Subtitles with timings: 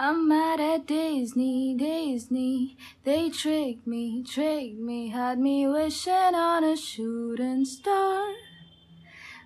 [0.00, 2.76] I'm mad at Disney, Disney.
[3.02, 8.32] They tricked me, tricked me, had me wishing on a shooting star.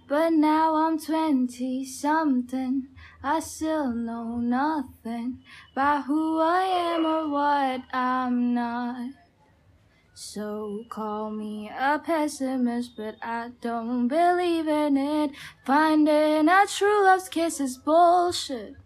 [0.07, 2.89] But now I'm 20 something.
[3.23, 5.39] I still know nothing
[5.73, 9.13] about who I am or what I'm not.
[10.13, 15.31] So call me a pessimist, but I don't believe in it.
[15.65, 18.82] Finding a true love's kiss is bullshit.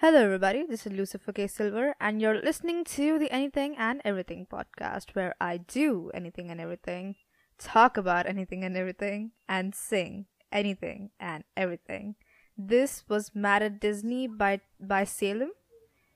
[0.00, 0.64] Hello, everybody.
[0.64, 1.48] This is Lucifer K.
[1.48, 6.60] Silver, and you're listening to the Anything and Everything podcast, where I do anything and
[6.60, 7.16] everything,
[7.58, 12.14] talk about anything and everything, and sing anything and everything.
[12.56, 15.50] This was Mad at Disney by by Salem.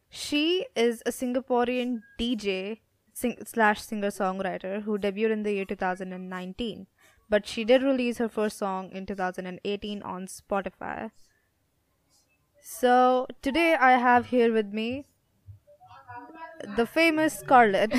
[0.08, 6.86] She is a Singaporean DJ sing- slash singer songwriter who debuted in the year 2019,
[7.28, 11.10] but she did release her first song in 2018 on Spotify.
[12.62, 15.04] So today I have here with me
[16.76, 17.92] the famous Scarlett,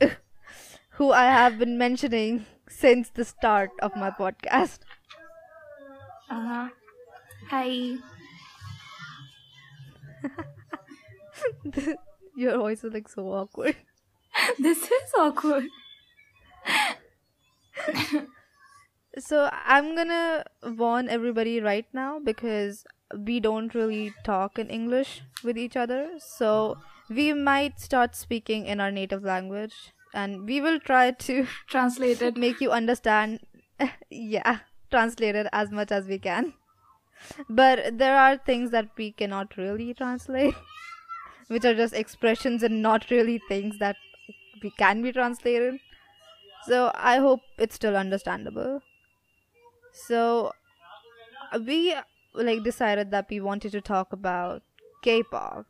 [0.90, 4.80] who I have been mentioning since the start of my podcast.
[6.30, 6.68] Uh huh.
[7.50, 7.96] Hi.
[12.36, 13.76] Your voice is like so awkward.
[14.58, 15.66] This is awkward.
[19.18, 22.84] So I'm gonna warn everybody right now because
[23.16, 26.10] we don't really talk in English with each other.
[26.18, 26.78] So
[27.08, 32.36] we might start speaking in our native language and we will try to translate it,
[32.36, 33.40] make you understand
[34.10, 34.58] yeah
[34.90, 36.54] translate it as much as we can.
[37.48, 40.54] But there are things that we cannot really translate
[41.48, 43.96] which are just expressions and not really things that
[44.62, 45.80] we can be translated.
[46.66, 48.82] So i hope it's still understandable.
[49.92, 50.52] So
[51.64, 51.94] we
[52.34, 54.62] like decided that we wanted to talk about
[55.02, 55.66] k-pop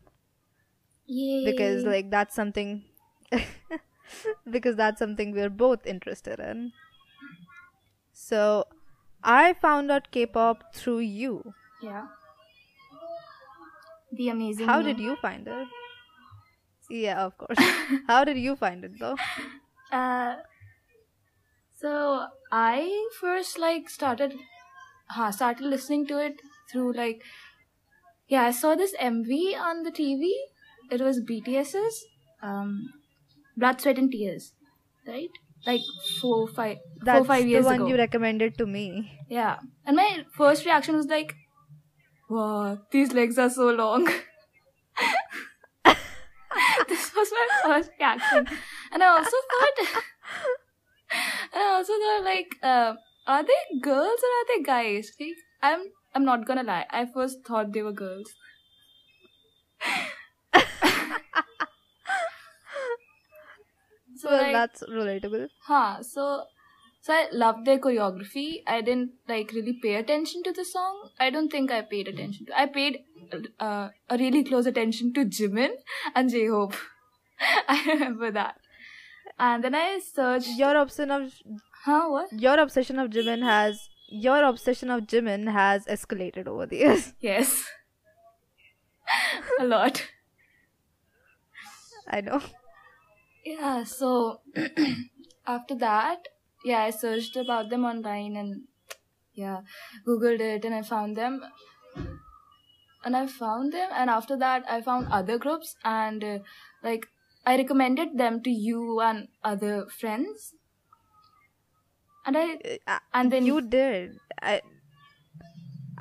[1.06, 1.44] Yay.
[1.44, 2.84] because like that's something
[4.50, 6.72] because that's something we're both interested in
[8.12, 8.64] so
[9.22, 12.06] i found out k-pop through you Yeah.
[14.12, 14.66] The amazing.
[14.66, 15.68] how did you find it
[16.90, 17.58] yeah of course
[18.06, 19.16] how did you find it though
[19.92, 20.36] Uh,
[21.74, 24.34] so I first like started,
[25.08, 26.40] huh, started listening to it
[26.70, 27.22] through like,
[28.28, 30.30] yeah, I saw this MV on the TV.
[30.90, 32.04] It was BTS's,
[32.42, 32.92] um,
[33.56, 34.52] Blood, Sweat and Tears,
[35.06, 35.30] right?
[35.66, 35.82] Like
[36.20, 37.86] four, five, that's four, five the one ago.
[37.88, 41.34] you recommended to me yeah, and my first reaction was like,
[42.30, 44.04] wow, these legs are so long.
[46.88, 48.48] this was my first reaction,
[48.92, 50.02] and I also thought,
[51.52, 52.94] and I also thought like, uh,
[53.26, 55.12] are they girls or are they guys?
[55.20, 55.80] Like, I'm
[56.18, 56.84] I'm not gonna lie.
[56.90, 58.34] I first thought they were girls.
[64.16, 66.02] so well like, that's relatable Huh.
[66.02, 66.42] So,
[67.00, 68.64] so I loved their choreography.
[68.66, 71.10] I didn't like really pay attention to the song.
[71.20, 72.58] I don't think I paid attention to.
[72.60, 72.98] I paid
[73.60, 75.70] uh, a really close attention to Jimin
[76.16, 76.74] and J Hope.
[77.68, 78.56] I remember that.
[79.38, 80.48] And then I searched.
[80.48, 81.32] your obsession of
[81.84, 82.08] Huh?
[82.08, 82.32] What?
[82.32, 87.64] your obsession of jimin has your obsession of jimin has escalated over the years Yes.
[89.60, 90.06] a lot.
[92.06, 92.40] i know
[93.44, 94.40] Yeah, so
[95.46, 96.26] after that,
[96.64, 98.64] yeah, I searched about them online and
[99.32, 99.60] yeah,
[100.06, 101.40] googled it and I found them.
[103.04, 106.38] And I found them, and after that, I found other groups, and uh,
[106.82, 107.06] like
[107.46, 110.52] I recommended them to you and other friends.
[112.28, 114.18] And I, Uh, and then you did.
[114.42, 114.60] I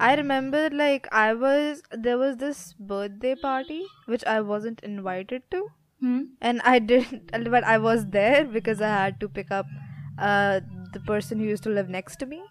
[0.06, 2.60] i remember like i was there was this
[2.92, 3.80] birthday party
[4.14, 5.62] which i wasn't invited to.
[6.02, 6.20] Hmm?
[6.50, 9.66] and i didn't but i was there because i had to pick up
[10.20, 10.60] uh
[10.94, 12.44] the person who used to live next to me.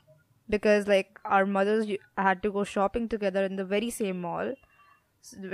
[0.55, 1.87] Because like our mothers
[2.17, 4.53] had to go shopping together in the very same mall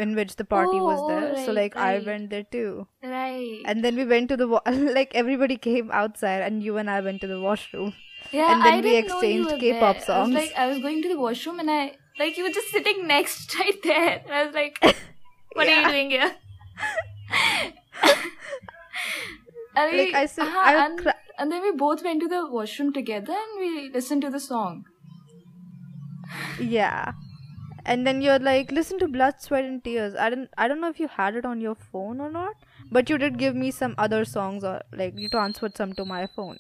[0.07, 1.29] in which the party was Oh, there.
[1.37, 2.87] So right, like i went there too.
[3.03, 4.63] right, and then we went to the wa-
[4.99, 7.95] like everybody came outside and you and i went to the washroom
[8.33, 10.03] yeah, and then I we didn't know you exchanged K-pop there.
[10.03, 10.35] I songs.
[10.35, 13.07] was like, I was going to the washroom, and I like you were just sitting
[13.07, 14.23] next right there.
[14.25, 14.79] And I was like,
[15.55, 16.35] what are you doing here?
[19.77, 22.47] and, we, Like, I said- uh-huh, I and, and then we both went to the
[22.51, 24.85] washroom together and we listened to the song.
[26.61, 27.13] Yeah.
[27.85, 30.15] And then you're like, listen to Blood, Sweat and Tears.
[30.15, 32.55] I don't I don't know if you had it on your phone or not,
[32.93, 36.27] But you did give me some other songs, or like you transferred some to my
[36.27, 36.59] phone.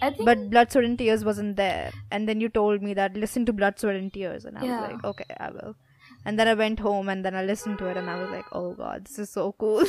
[0.00, 0.26] I think.
[0.26, 1.90] But Blood, Sweat, and Tears wasn't there.
[2.10, 4.44] And then you told me that listen to Blood, Sweat, and Tears.
[4.44, 4.70] And I Yeah.
[4.70, 5.76] was like, okay, I will.
[6.24, 8.46] And then I went home and then I listened to it and I was like,
[8.52, 9.84] oh god, this is so cool.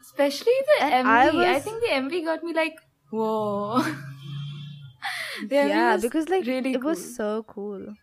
[0.00, 1.44] especially the And MV.
[1.44, 2.76] I I, think the MV got me like,
[3.10, 3.82] whoa.
[5.60, 7.94] yeah, was because like really it was so cool.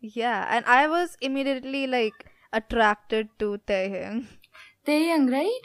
[0.00, 4.26] Yeah, and I was immediately like attracted to Taehyung.
[4.86, 5.60] Taeyang, right?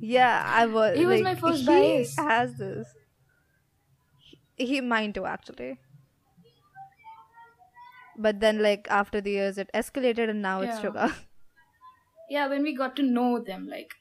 [0.00, 0.98] Yeah, I was.
[0.98, 2.14] He was like, my first he bias.
[2.16, 2.86] Has this.
[4.56, 5.78] He, he mine too actually.
[8.16, 10.90] But then, like after the years, it escalated, and now it's Yeah.
[10.90, 11.14] Suga.
[12.30, 13.92] Yeah, when we got to know them, like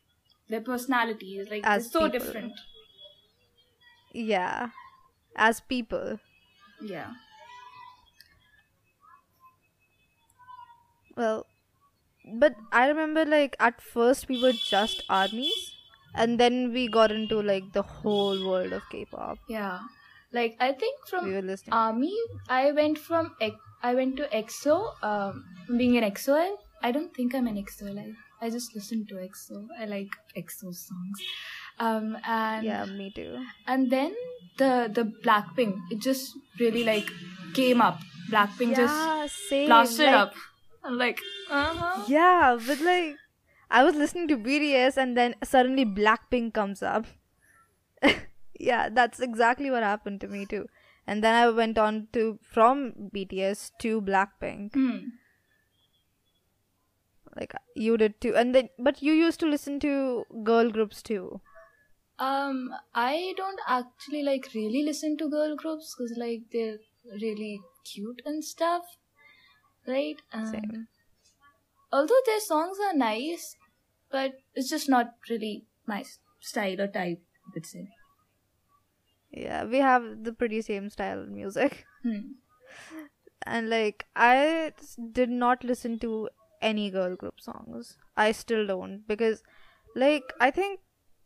[0.49, 2.19] their personalities, like As so people.
[2.19, 2.53] different.
[4.13, 4.69] yeah,
[5.35, 6.19] as people.
[6.81, 7.11] Yeah.
[11.15, 11.45] Well,
[12.25, 15.75] but I remember like at first we were just armies,
[16.13, 19.37] and then we got into like the whole world of K-pop.
[19.47, 19.79] Yeah.
[20.31, 21.73] Like I think from We were listening.
[21.73, 22.13] army,
[22.49, 23.35] I went from
[23.83, 25.03] I went to EXO.
[25.03, 25.45] Um,
[25.77, 27.97] being an EXO, I don't think I'm an EXO.
[27.99, 28.13] I
[28.45, 29.67] I just listen to EXO.
[29.79, 31.19] I like EXO songs.
[31.79, 33.45] Um, and yeah, me too.
[33.67, 34.15] and then
[34.57, 37.11] the the Blackpink, it just really like
[37.53, 37.99] came up.
[38.31, 39.67] Blackpink just yeah, same.
[39.67, 40.33] blasted like, up.
[40.83, 41.19] I'm like,
[41.49, 42.03] uh huh.
[42.07, 43.15] Yeah, but like
[43.69, 47.05] I was listening to BTS and then suddenly Blackpink comes up.
[48.59, 50.67] yeah, that's exactly what happened to me too.
[51.07, 54.73] And then I went on to from BTS to Blackpink.
[54.73, 54.97] Hmm.
[57.35, 58.35] Like you did too.
[58.35, 61.41] And then but you used to listen to girl groups too.
[62.19, 66.77] Um, I don't actually like really listen to girl groups because like they're
[67.21, 67.59] really
[67.91, 68.83] cute and stuff,
[69.87, 70.21] right?
[70.31, 70.87] Um, Same.
[71.91, 73.55] although their songs are nice,
[74.11, 76.03] but it's just not really my
[76.39, 77.21] style or type.
[77.45, 77.89] I would say.
[79.31, 81.85] Yeah, we have the pretty same style of music.
[82.03, 82.33] Hmm.
[83.45, 84.71] And like I
[85.11, 86.29] did not listen to
[86.61, 87.97] any girl group songs.
[88.15, 89.43] I still don't because
[89.95, 90.79] like I think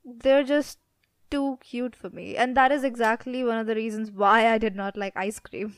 [0.04, 0.80] they're just
[1.30, 2.36] too cute for me.
[2.36, 5.76] And that is exactly one of the reasons why I did not like ice cream.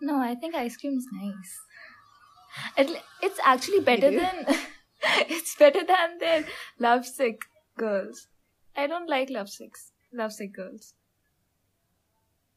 [0.00, 1.60] No, I think ice cream is nice.
[2.76, 4.46] It, it's actually better than
[5.28, 6.44] it's better than their
[6.78, 7.42] lovesick
[7.76, 8.28] girls.
[8.76, 10.94] I don't like lovesicks, lovesick girls.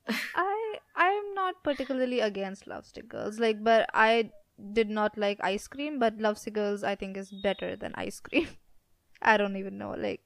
[0.35, 3.39] I I'm not particularly against Lovesick Girls.
[3.39, 4.31] Like but I
[4.73, 8.47] did not like ice cream, but Lovesick Girls I think is better than ice cream.
[9.21, 9.95] I don't even know.
[9.97, 10.21] Like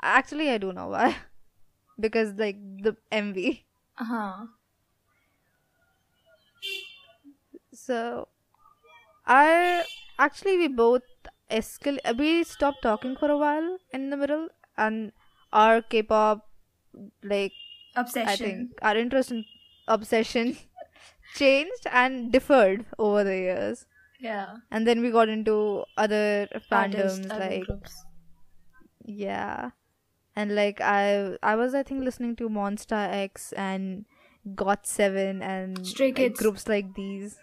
[0.00, 1.16] actually I do know why.
[1.98, 3.64] because like the MV.
[3.98, 4.46] Uh huh.
[7.72, 8.28] So,
[9.26, 9.84] I
[10.18, 11.02] actually we both
[11.50, 15.12] escal uh, we stopped talking for a while in the middle, and
[15.52, 16.48] our K-pop
[17.22, 17.52] like
[17.96, 18.28] Obsession.
[18.28, 19.44] I think our interest in
[19.88, 20.56] obsession
[21.34, 23.86] changed and differed over the years,
[24.20, 24.56] Yeah.
[24.70, 28.04] and then we got into other fandoms other like groups.
[29.04, 29.70] yeah,
[30.34, 34.04] and like I I was I think listening to Monsta X and
[34.54, 37.38] GOT7 and Stray like, groups like these.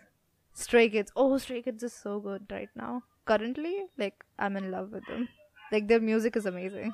[0.54, 1.12] Stray Kids.
[1.16, 3.04] Oh, Stray Kids is so good right now.
[3.26, 5.28] Currently, like I'm in love with them.
[5.72, 6.94] Like their music is amazing.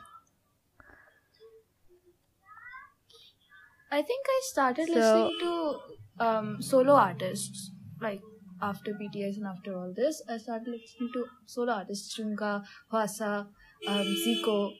[3.91, 8.21] I think I started So- listening to um, solo artists like
[8.61, 10.21] after BTS and after all this.
[10.29, 13.47] I started listening to solo artists Chungha, Hwasa,
[13.87, 14.73] um, Zico.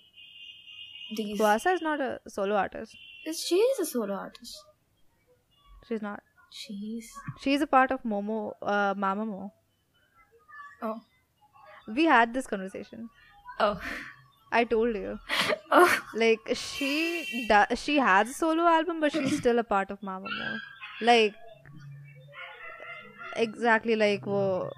[1.15, 1.39] These.
[1.39, 2.95] Hwasa is not a solo artist.
[3.25, 4.63] Is she is a solo artist.
[5.87, 6.21] She's not.
[6.51, 9.51] She's She's a part of Momo, uh, Mamamoo.
[10.81, 11.01] oh
[11.87, 13.09] We had this conversation.
[13.59, 13.79] oh
[14.51, 15.19] I told you.
[15.71, 20.01] oh Like she da- she has a solo album, but she's still a part of
[20.01, 20.57] Mamamoo.
[21.01, 21.35] Like
[23.35, 24.69] exactly like wo,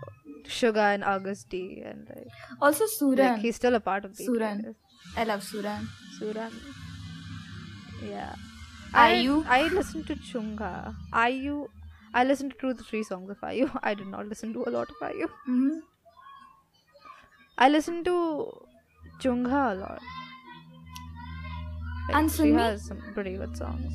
[0.45, 2.27] Suga and Agust D and like,
[2.61, 3.17] also Suran.
[3.29, 4.65] like he's still a part of Suran.
[4.65, 4.75] BTS.
[5.17, 5.87] I love Suran.
[6.19, 6.51] Suran.
[8.07, 8.35] Yeah.
[8.93, 9.45] IU?
[9.47, 10.95] I, I listened to Chungha.
[11.13, 11.67] IU.
[12.13, 13.69] I listened to two to three songs of IU.
[13.83, 15.27] I did not listen to a lot of IU.
[15.47, 15.79] Mm-hmm.
[17.57, 18.67] I listened to
[19.19, 20.01] Chungha a lot.
[22.07, 22.53] Like, And she Sunmi?
[22.53, 23.91] has some pretty good songs.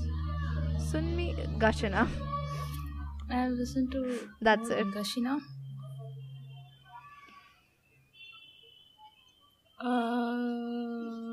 [0.90, 2.08] Sunmi Gashina.
[3.30, 4.86] I listened to That's it.
[4.90, 5.40] Gashina.
[9.78, 11.25] Uh,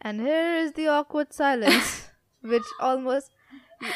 [0.00, 2.08] And here is the awkward silence,
[2.42, 3.30] which almost.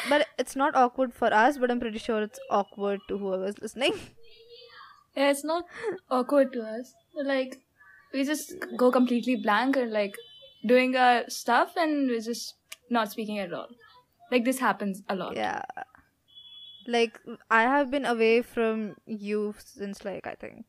[0.09, 3.93] But it's not awkward for us, but I'm pretty sure it's awkward to whoever's listening.
[5.15, 5.65] Yeah, it's not
[6.09, 6.93] awkward to us.
[7.15, 7.61] Like
[8.13, 10.15] we just go completely blank and like
[10.65, 12.55] doing our stuff and we're just
[12.89, 13.67] not speaking at all.
[14.31, 15.35] Like this happens a lot.
[15.35, 15.61] Yeah.
[16.87, 17.19] Like
[17.49, 20.65] I have been away from you since like I think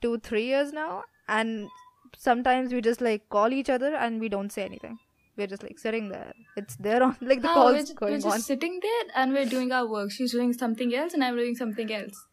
[0.00, 1.68] two, three years now and
[2.16, 4.98] sometimes we just like call each other and we don't say anything.
[5.36, 6.32] We're just like sitting there.
[6.56, 8.40] It's there on like the No, call's we're, ju- we're going just on.
[8.40, 10.10] sitting there and we're doing our work.
[10.10, 12.24] She's doing something else and I'm doing something else.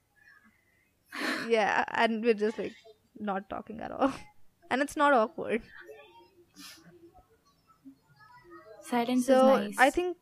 [1.48, 2.74] Yeah, and we're just like
[3.20, 4.12] not talking at all.
[4.72, 5.62] And it's not awkward.
[8.89, 9.75] Silence So is nice.
[9.77, 10.17] I think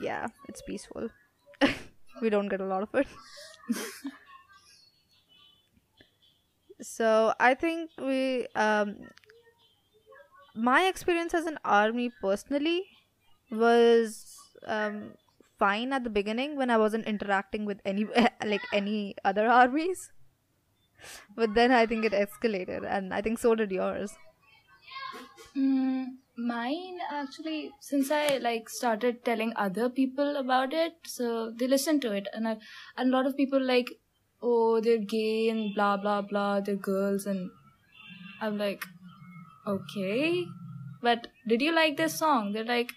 [0.00, 1.08] yeah, it's peaceful.
[2.22, 3.06] we don't get a lot of it.
[6.80, 9.08] so I think we um
[10.54, 12.84] my experience as an army personally
[13.50, 15.14] was um
[15.58, 18.06] fine at the beginning when I wasn't interacting with any
[18.44, 20.12] like any other armies.
[21.34, 24.18] But then I think it escalated and I think so did yours.
[25.56, 32.00] Mm, mine actually, since I like started telling other people about it, so they listen
[32.00, 32.58] to it, and I,
[32.96, 33.90] and a lot of people like,
[34.42, 37.50] oh, they're gay and blah blah blah, they're girls, and
[38.40, 38.84] I'm like,
[39.66, 40.46] okay,
[41.02, 42.52] but did you like this song?
[42.52, 42.92] They're like,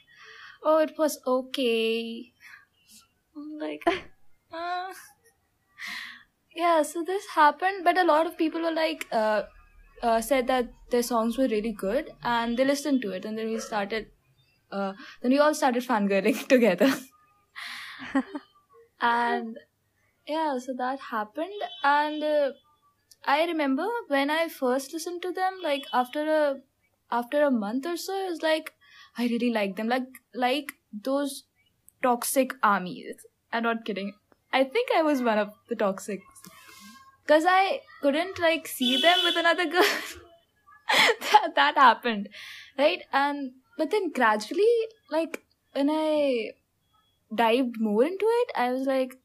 [0.63, 2.31] oh, it was okay.
[3.35, 4.93] I'm like, uh,
[6.55, 6.81] yeah.
[6.81, 9.43] So this happened, but a lot of people were like, uh,
[10.01, 13.47] uh, said that their songs were really good and they listened to it and then
[13.47, 14.07] we started
[14.71, 16.91] uh, then we all started fangirling together
[19.01, 19.57] and
[20.33, 21.63] yeah so that happened.
[21.83, 22.51] And uh,
[23.25, 26.55] i remember when i first listened to them like after a
[27.19, 28.71] after a month or so it was like
[29.17, 29.87] i really like them.
[29.89, 30.73] Like like
[31.09, 31.43] those
[32.03, 33.25] toxic armies.
[33.53, 34.13] I'm not kidding.
[34.53, 36.21] I think i was one of the toxics.
[37.23, 39.83] Because I couldn't like see them with another girl.
[41.31, 42.29] that, that happened,
[42.77, 43.03] right?
[43.13, 44.75] And but then gradually,
[45.11, 46.51] like when I
[47.33, 49.15] dived more into it, I was like,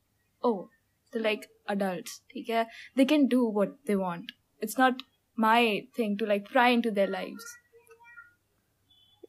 [0.43, 0.69] oh,
[1.17, 2.21] they're like adults.
[2.41, 4.33] Okay, they can do what they want.
[4.61, 5.03] It's not
[5.37, 7.45] my thing to like pry into their lives.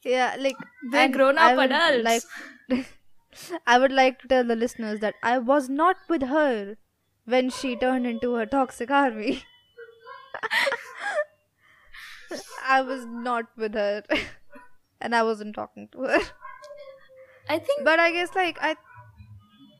[0.03, 0.55] Yeah, like
[0.91, 2.03] They're grown up adults.
[2.03, 2.23] Like,
[3.67, 6.77] I would like to tell the listeners that I was not with her
[7.25, 9.43] when she turned into a toxic army.
[12.63, 14.03] I was not with her,
[15.01, 16.19] and I wasn't talking to her.
[17.49, 18.75] I think But I guess like I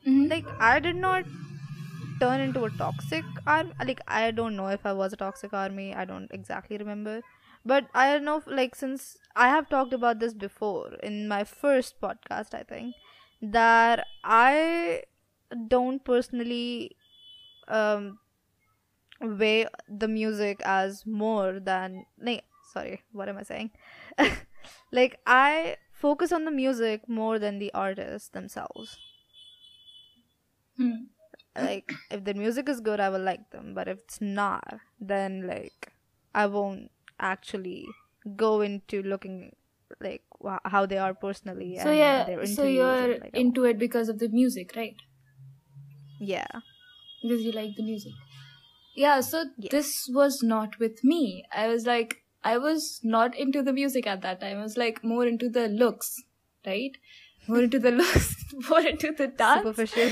[0.07, 0.29] Mhm.
[0.29, 1.25] like I did not
[2.19, 3.71] turn into a toxic army.
[3.86, 5.93] Like I don't know if I was a toxic army.
[5.93, 7.21] I don't exactly remember.
[7.65, 8.41] But I don't know.
[8.47, 12.95] Like since I have talked about this before in my first podcast, I think
[13.41, 15.03] that I
[15.67, 16.95] don't personally
[17.67, 18.19] um
[19.21, 22.43] weigh the music as more than like
[22.74, 23.71] sorry what am i saying
[24.91, 28.97] like i focus on the music more than the artists themselves
[30.77, 31.09] Hmm.
[31.63, 35.47] Like if the music is good i will like them but if it's not then
[35.47, 35.91] like
[36.35, 37.85] i won't actually
[38.35, 39.55] go into looking
[40.01, 41.91] like wha- how they are personally so.
[41.91, 42.45] Yeah.
[42.45, 44.95] So you're like, into it because of the music, right?
[46.19, 46.47] yeah
[47.21, 48.13] because you like the music.
[48.95, 49.71] Yeah, so Yes.
[49.71, 51.45] this was not with me.
[51.53, 54.57] I was like, I was not into the music at that time.
[54.57, 56.15] I was like more into the looks,
[56.65, 56.97] right?
[57.47, 58.35] More into the looks,
[58.69, 59.61] more into the dance.
[59.61, 60.11] superficial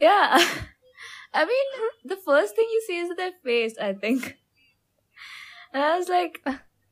[0.00, 0.44] Yeah.
[1.34, 4.36] I mean, the first thing you see is their face, I think.
[5.72, 6.40] And I was like,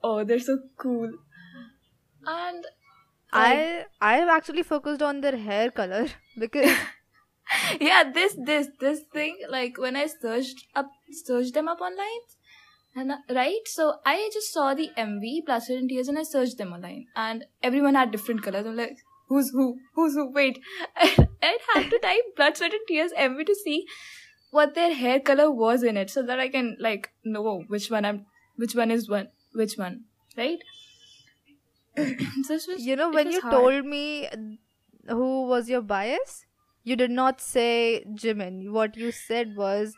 [0.02, 1.12] oh, they're so cool.
[2.26, 2.66] And
[3.32, 6.08] I I've actually focused on their hair color
[6.38, 6.76] because
[7.80, 12.22] yeah this this this thing like when i searched up searched them up online
[12.94, 13.66] and right?
[13.66, 17.44] So i just saw the mv plus and tears and i searched them online and
[17.62, 18.66] everyone had different colors.
[18.66, 19.78] I'm like who's who?
[19.94, 20.30] Who's who?
[20.30, 20.58] Wait.
[20.96, 23.86] I'd have to type blood sweat and tears mv to see
[24.58, 28.08] what their hair color was in it so that i can like know which one
[28.10, 28.24] i'm
[28.64, 29.28] which one is one
[29.62, 29.98] which one
[30.36, 30.64] right
[31.98, 33.54] so was, you know when you hard.
[33.58, 34.28] told me
[35.08, 36.44] who was your bias
[36.84, 39.94] you did not say Jimin what you said was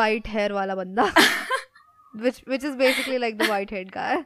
[0.00, 1.08] white hair wala banda
[2.26, 4.24] which which is basically like the white haired guy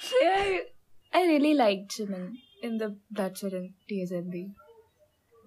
[0.22, 0.58] yeah,
[1.12, 2.96] I, really liked Jimin in the
[3.34, 4.52] Sweat and MV.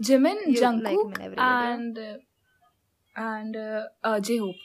[0.02, 2.18] Jimin, You like Jungkook, every and uh,
[3.16, 4.56] and uh, uh, J-Hope.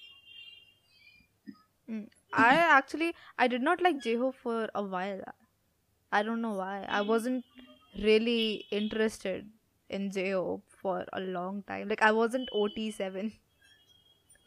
[2.32, 5.20] I actually I did not like J-Hope for a while.
[6.12, 6.86] I don't know why.
[6.88, 7.44] I wasn't
[7.98, 9.48] really interested
[9.88, 11.88] in J-Hope for a long time.
[11.88, 13.32] Like I wasn't OT7.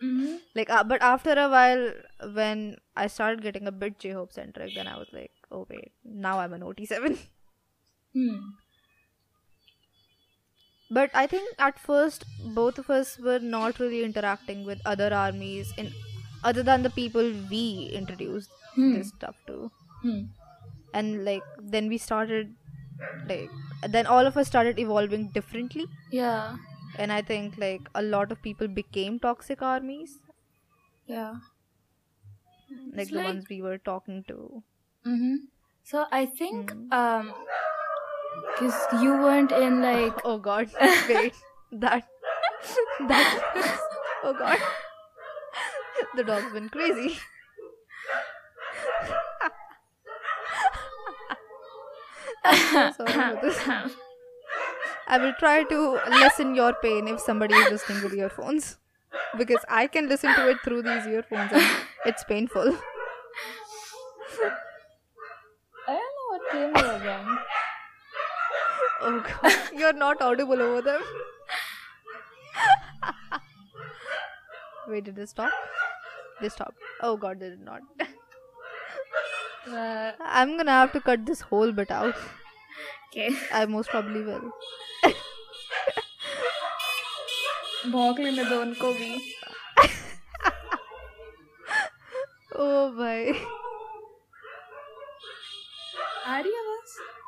[0.01, 0.35] Mm-hmm.
[0.55, 1.91] Like, uh, but after a while,
[2.33, 5.91] when I started getting a bit J Hope centric, then I was like, oh wait,
[6.03, 7.17] now I'm an OT7.
[8.13, 8.39] Hmm.
[10.97, 15.73] But I think at first both of us were not really interacting with other armies
[15.83, 15.91] in
[16.43, 17.63] other than the people we
[18.01, 18.93] introduced Hmm.
[18.97, 19.59] this stuff to.
[20.01, 20.19] Hmm.
[20.93, 21.43] And like
[21.75, 22.55] then we started
[23.29, 23.49] like
[23.95, 25.85] then all of us started evolving differently.
[26.11, 26.57] Yeah.
[26.97, 30.17] And I think like a lot of people became toxic armies.
[31.07, 31.35] Yeah.
[32.93, 34.63] Like It's the like- ones we were talking to.
[35.05, 35.35] Mm-hmm.
[35.83, 36.93] So I think Hmm.
[36.93, 37.33] um,
[38.53, 40.69] because you weren't in like Oh god.
[41.09, 41.33] Wait.
[41.71, 42.07] that
[43.07, 43.79] that
[44.23, 44.59] Oh god.
[46.15, 47.17] the dog's been crazy.
[52.43, 53.59] I'm so sorry for this.
[55.07, 58.77] I will try to lessen your pain if somebody is listening with earphones.
[59.37, 61.63] Because I can listen to it through these earphones and
[62.05, 62.77] it's painful.
[65.87, 66.90] I don't know what came over them.
[69.01, 69.53] Oh god.
[69.77, 71.01] You're not audible over them.
[74.87, 75.51] Wait, did they stop?
[76.41, 76.77] They stopped.
[77.01, 77.81] Oh god, they did not.
[79.71, 82.15] Uh, I'm gonna have to cut this whole bit out.
[83.09, 83.29] okay.
[83.53, 84.51] I most probably will.
[87.91, 89.07] भौंक लेने दो उनको भी
[92.63, 93.33] Oh boy.
[96.27, 97.20] आ रही आवाज़ हाँ,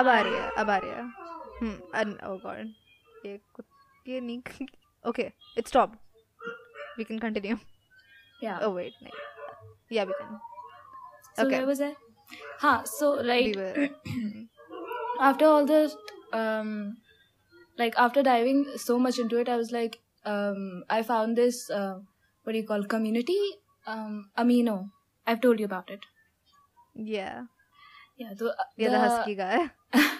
[0.00, 1.02] अब आ रही है अब आ रही है
[1.60, 2.74] हम्म अन oh god
[3.26, 3.66] ये कुत
[4.08, 4.66] ये नहीं
[5.10, 5.26] okay
[5.60, 5.98] it stopped
[6.98, 7.56] we can continue
[8.44, 9.10] yeah oh wait no.
[9.96, 10.32] yeah we can
[11.36, 11.58] so okay.
[11.58, 11.94] where was I
[12.62, 13.88] हाँ so we like were
[15.28, 15.96] after all this
[16.32, 16.72] um
[17.78, 21.98] like after diving so much into it i was like um i found this uh,
[22.44, 23.38] what do you call community
[23.86, 24.76] um amino
[25.26, 26.08] i've told you about it
[26.94, 27.44] yeah
[28.17, 29.69] yeah the, uh, yeah the husky guy.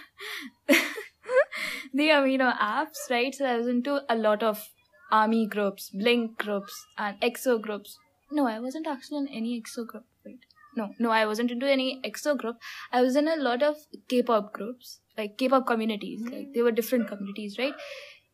[1.93, 3.35] The amino apps right?
[3.35, 4.69] So i was into a lot of
[5.11, 7.97] army groups blink groups and exo groups.
[8.31, 10.45] No i wasn't actually in any exo group wait.
[10.77, 12.57] No no i wasn't into any exo group.
[12.91, 13.75] I was in a lot of
[14.07, 16.53] k-pop groups like k-pop communities like mm.
[16.53, 17.75] they were different communities right?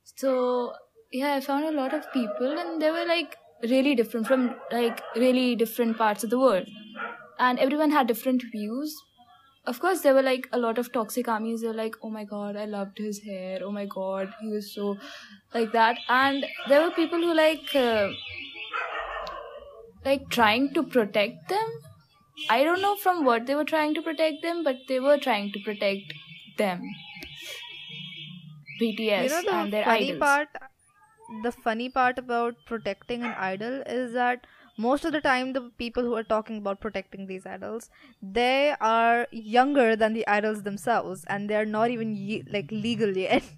[0.03, 0.73] So
[1.11, 5.01] yeah i found a lot of people and they were like really different from like
[5.15, 6.67] really different parts of the world.
[7.39, 8.95] And everyone had different views
[9.67, 11.61] of course there were like a lot of toxic armies.
[11.61, 13.59] They were like oh my god i loved his hair.
[13.63, 14.97] Oh my god he was so
[15.53, 15.99] like that.
[16.09, 18.11] And there were people who like uh,
[20.05, 21.67] like trying to protect them.
[22.49, 25.51] I don't know from what they were trying to protect them but they were trying
[25.53, 26.13] to protect
[26.57, 26.81] them.
[28.79, 30.23] Bts you know the and their funny idols.
[30.23, 30.49] part
[31.27, 34.47] the funny part about protecting an idol is that
[34.85, 37.89] most of the time the people who are talking about protecting these idols
[38.39, 43.43] they are younger than the idols themselves and they're not even ye- like legal yet.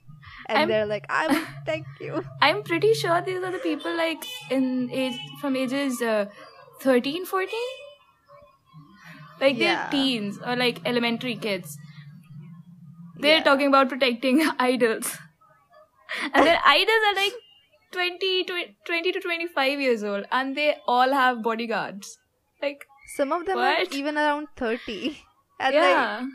[0.48, 1.24] And I'm- they're like i
[1.66, 2.24] protect you.
[2.42, 6.26] I'm pretty sure these are the people like in age from ages uh,
[6.82, 7.70] 13 14
[9.42, 11.78] like they're teens or like elementary kids.
[13.18, 13.44] They're Yeah.
[13.44, 15.18] talking about protecting idols.
[16.34, 17.34] And their idols are like
[17.92, 22.18] 20, 20 20 to 25 years old and they all have bodyguards.
[22.62, 23.80] Like some of them What?
[23.80, 25.18] are even around 30
[25.60, 26.26] and like yeah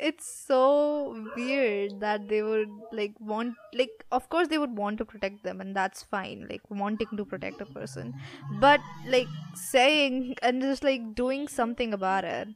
[0.00, 5.04] it's so weird that they would like want like of course they would want to
[5.04, 8.14] protect them and that's fine like wanting to protect a person.
[8.60, 12.48] But like saying and just like doing something about it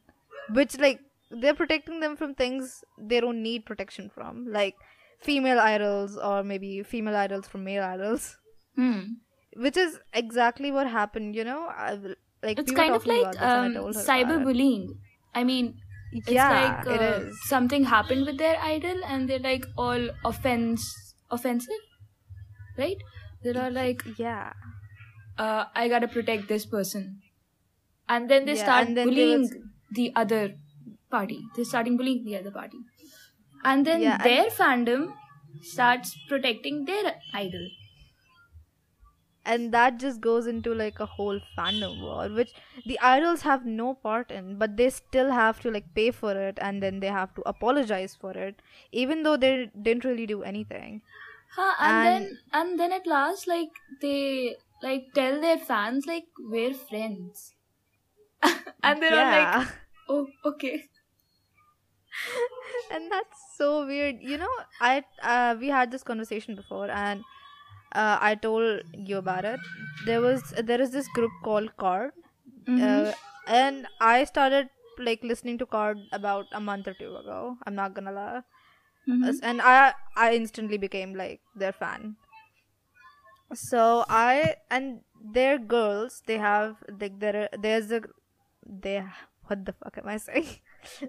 [0.51, 4.47] which like they're protecting them from things they don't need protection from.
[4.47, 4.75] Like
[5.23, 8.35] female idols or maybe female idols from male idols.
[8.75, 8.99] Hmm.
[9.63, 11.57] which is exactly what happened you know?
[11.69, 11.89] I,
[12.45, 14.07] like it's we kind of like about this I um, told her about it.
[14.11, 14.85] cyberbullying.
[15.41, 15.67] I mean
[16.19, 16.49] it's yeah
[16.85, 17.37] like uh, is.
[17.49, 20.87] something happened with their idol and they're like all offense
[21.37, 21.85] offensive
[22.77, 22.97] right?
[23.43, 24.53] They're all like yeah.
[25.37, 27.21] uh, i gotta protect this person.
[28.09, 29.61] And then they Yeah, start then they bullying will-
[29.99, 30.41] the other
[31.09, 31.39] party.
[31.55, 32.77] They're starting bullying the other party
[33.63, 35.13] and then Yeah, and- their fandom
[35.61, 37.69] starts protecting their idol.
[39.45, 42.53] And that just goes into like a whole fandom war which
[42.85, 46.57] the idols have no part in but they still have to like pay for it
[46.61, 48.61] and then they have to apologize for it
[48.93, 51.01] even though they didn't really do anything.
[51.57, 53.69] Huh, and, And- then and then at last like
[54.01, 57.53] they like tell their fans like we're friends.
[58.81, 59.67] And they're all like
[60.09, 60.85] oh okay
[62.91, 67.23] and that's so weird you know i uh, we had this conversation before and
[67.95, 69.59] uh, I told you about it.
[70.07, 72.11] There was there is this group called KARD,
[72.67, 72.81] Mhm.
[72.87, 73.13] uh,
[73.47, 77.57] and I started like listening to KARD about a month or two ago.
[77.67, 78.41] I'm not gonna lie,
[79.07, 79.39] Mhm.
[79.43, 82.15] and I I instantly became like their fan.
[83.53, 88.01] So I and their girls they have like there there's a
[88.65, 89.03] they
[89.45, 90.49] what the fuck am I saying?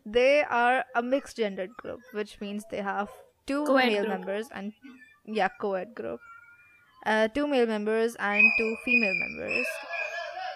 [0.06, 3.10] They are a mixed gendered group, which means they have
[3.46, 4.08] two Co-ed male group.
[4.08, 4.72] members and
[5.26, 6.20] yeah co-ed group,
[7.06, 9.66] uh, two male members and two female members.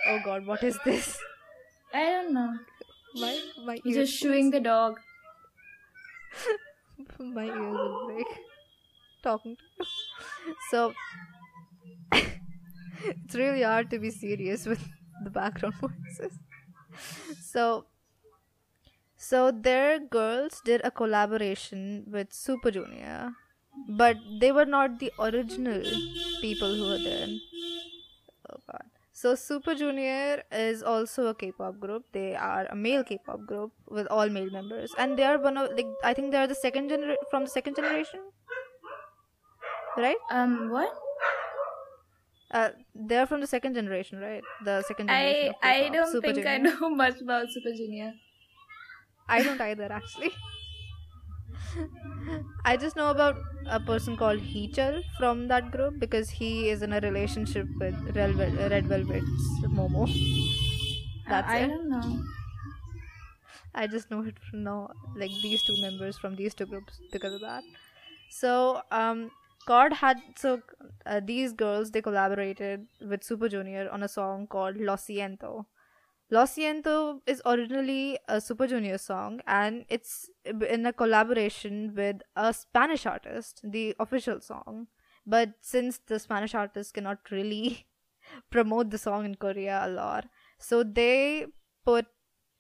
[0.09, 1.19] Oh god, what is this?
[1.93, 2.59] I don't know.
[3.15, 5.01] My my He's ears, just shooing the dog.
[7.19, 8.27] my ears will break.
[9.23, 10.55] Talking to you.
[10.71, 10.95] So
[13.01, 14.83] it's really hard to be serious with
[15.25, 16.39] the background voices.
[17.41, 17.87] So
[19.19, 23.33] so their girls did a collaboration with Super Junior,
[23.89, 25.83] but they were not the original
[26.41, 27.27] people who were there.
[28.51, 28.85] Oh god.
[29.13, 32.05] So Super Junior is also a K-pop group.
[32.13, 35.73] They are a male K-pop group with all male members, and they are one of
[35.73, 38.21] like I think they are the second gener from the second generation,
[39.97, 40.23] right?
[40.31, 40.95] Um, what?
[42.53, 44.45] Uh, they're from the second generation, right?
[44.65, 45.55] The second generation.
[45.61, 48.13] I of I don't Super think I know much about Super Junior.
[49.29, 50.33] I don't either, actually.
[52.65, 53.37] I just know about
[53.67, 58.35] a person called Heechul from that group because he is in a relationship with Red,
[58.35, 60.07] Vel- Red Velvet's Momo.
[61.29, 61.59] That's it.
[61.59, 61.69] I it.
[61.69, 62.23] don't know.
[63.75, 67.35] I just know it from now, like these two members from these two groups because
[67.35, 67.65] of that.
[68.29, 69.31] So, um,
[69.67, 70.63] KARD had so
[71.07, 75.67] uh, these girls they collaborated with Super Junior on a song called Lo Siento.
[76.31, 82.53] Lo Siento is originally a Super Junior song and it's in a collaboration with a
[82.53, 84.89] Spanish artist, the official song.
[85.27, 87.87] But since the Spanish artist cannot really
[88.51, 90.27] promote the song in Korea a lot,
[90.59, 91.47] so they
[91.85, 92.07] put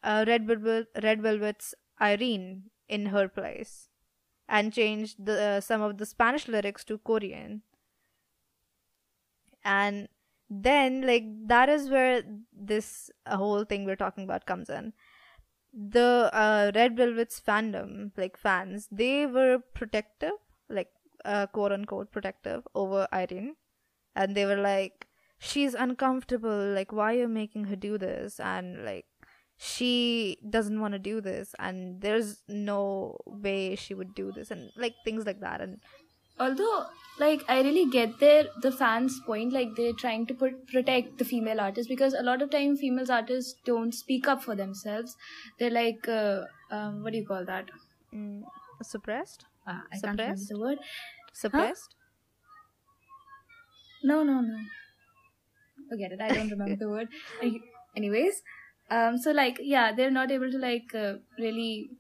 [0.03, 3.89] uh, Red Velvet, Red Velvet's Irene in her place
[4.49, 7.63] and changed the uh, some of the Spanish lyrics to Korean.
[9.63, 10.09] And
[10.51, 14.93] then, like that is where this uh, whole thing we're talking about comes in.
[15.73, 20.33] The uh, Red Velvet's fandom, like fans, they were protective,
[20.69, 20.89] like
[21.25, 23.57] uh, quote unquote protective over Irene,
[24.17, 25.07] and they were like,
[25.39, 26.73] "She's uncomfortable.
[26.73, 29.07] Like, why are you making her do this?" And like
[29.59, 34.71] she doesn't want to do this and there's no way she would do this and
[34.77, 35.81] like things like that and
[36.41, 36.87] Although,
[37.19, 39.53] like, I really get their the fans' point.
[39.53, 43.11] Like, they're trying to put, protect the female artists because a lot of time female
[43.11, 45.17] artists don't speak up for themselves.
[45.59, 47.71] They're like, uh, um, what do you call that?
[48.15, 48.43] mm,
[48.83, 50.49] suppressed Ah, I can't remember Suppressed?
[50.49, 50.79] the word.
[51.33, 51.95] suppressed
[54.03, 54.59] No, no, no.
[55.91, 56.21] Forget it.
[56.21, 57.09] I don't remember the word.
[57.97, 58.43] Anyways,
[58.91, 61.91] um, so like, yeah, they're not able to like uh, really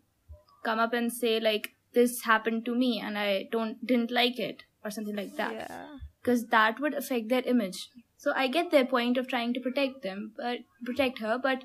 [0.64, 4.62] come up and say like this happened to me and I don't didn't like it
[4.84, 7.88] or something like that yeah because that would affect their image.
[8.16, 11.64] So I get their point of trying to protect them, but protect her, but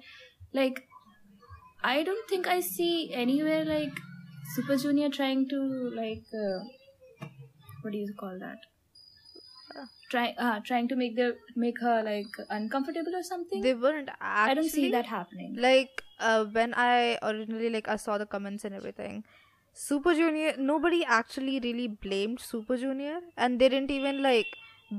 [0.54, 0.88] like,
[1.84, 4.00] I don't think I see anywhere like
[4.56, 5.60] Super Junior trying to
[5.96, 7.28] like, uh,
[7.82, 8.60] what do you call that?
[10.12, 13.62] Try, uh, trying to make the make her like uncomfortable or something.
[13.62, 15.56] they weren't actually I don't see that happening.
[15.58, 19.24] like uh, when i originally like i saw the comments and everything
[19.74, 24.48] super junior nobody actually really blamed super junior and they didn't even like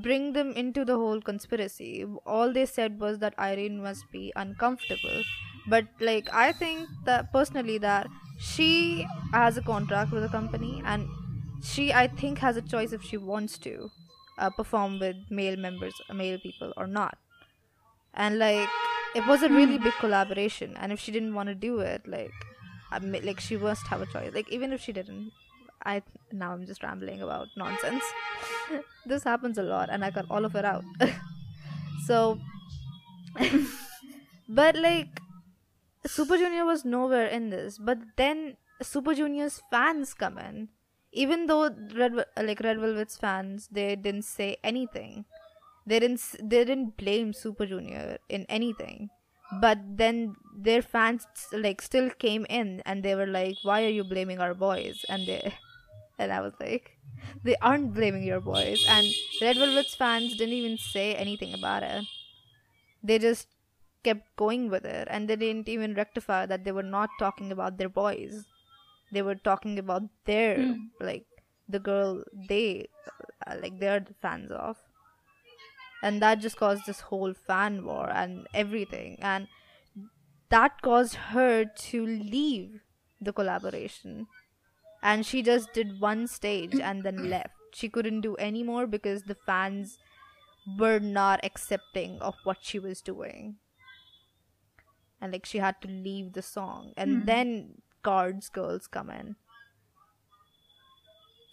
[0.03, 2.05] bring them into the whole conspiracy.
[2.27, 5.23] All they said was that irene must be uncomfortable.
[5.69, 8.07] But like i think that personally that
[8.39, 11.09] she has a contract with the company and
[11.63, 13.91] she i think has a choice if she wants to
[14.39, 17.17] uh, perform with male members male people or not.
[18.15, 18.69] And like
[19.15, 22.33] it was a really big collaboration and if she didn't want to do it like
[23.03, 24.33] like she must have a choice.
[24.35, 25.33] Like even if she didn't
[25.85, 26.03] i
[26.33, 28.05] now i'm just rambling about nonsense.
[29.07, 30.85] This happens a lot and i got all of it out.
[32.07, 32.39] So
[34.49, 35.21] but like
[36.07, 37.79] super junior was nowhere in this.
[37.79, 40.69] But then super junior's fans come in.
[41.13, 45.25] Even though red like red velvet's fans they didn't say anything.
[45.87, 49.09] They didn't they didn't blame super junior in anything
[49.61, 54.05] but then their fans like still came in and they were like why are you
[54.05, 55.05] blaming our boys?
[55.09, 55.55] And they
[56.19, 56.93] and i was like
[57.45, 58.85] they aren't blaming your boys.
[58.89, 59.07] And
[59.41, 62.05] red velvet's fans didn't even say anything about it.
[63.03, 63.49] They just
[64.03, 67.79] kept going with it and they didn't even rectify that they were not talking about
[67.79, 68.47] their boys.
[69.13, 70.89] They were talking about their Hmm.
[71.01, 71.27] like
[71.69, 72.89] the girl they
[73.47, 74.79] uh, like they're the fans of
[76.05, 79.19] and that just caused this whole fan war and everything.
[79.23, 79.49] And
[80.51, 82.83] that caused her to leave
[83.21, 84.27] the collaboration.
[85.03, 87.55] And she just did one stage and then left.
[87.75, 89.99] She couldn't do any more because the fans
[90.79, 93.59] were not accepting of what she was doing.
[95.21, 96.93] And like she had to leave the song.
[96.97, 97.27] And Hmm.
[97.27, 99.37] then KARD's girls come in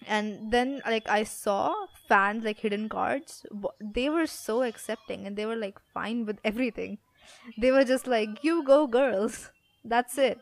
[0.08, 1.74] and then like i saw
[2.08, 3.46] fans like hidden cards.
[3.80, 6.98] They were so accepting and they were like fine with everything.
[7.58, 9.52] They were just like you go girls.
[9.86, 10.40] That's it.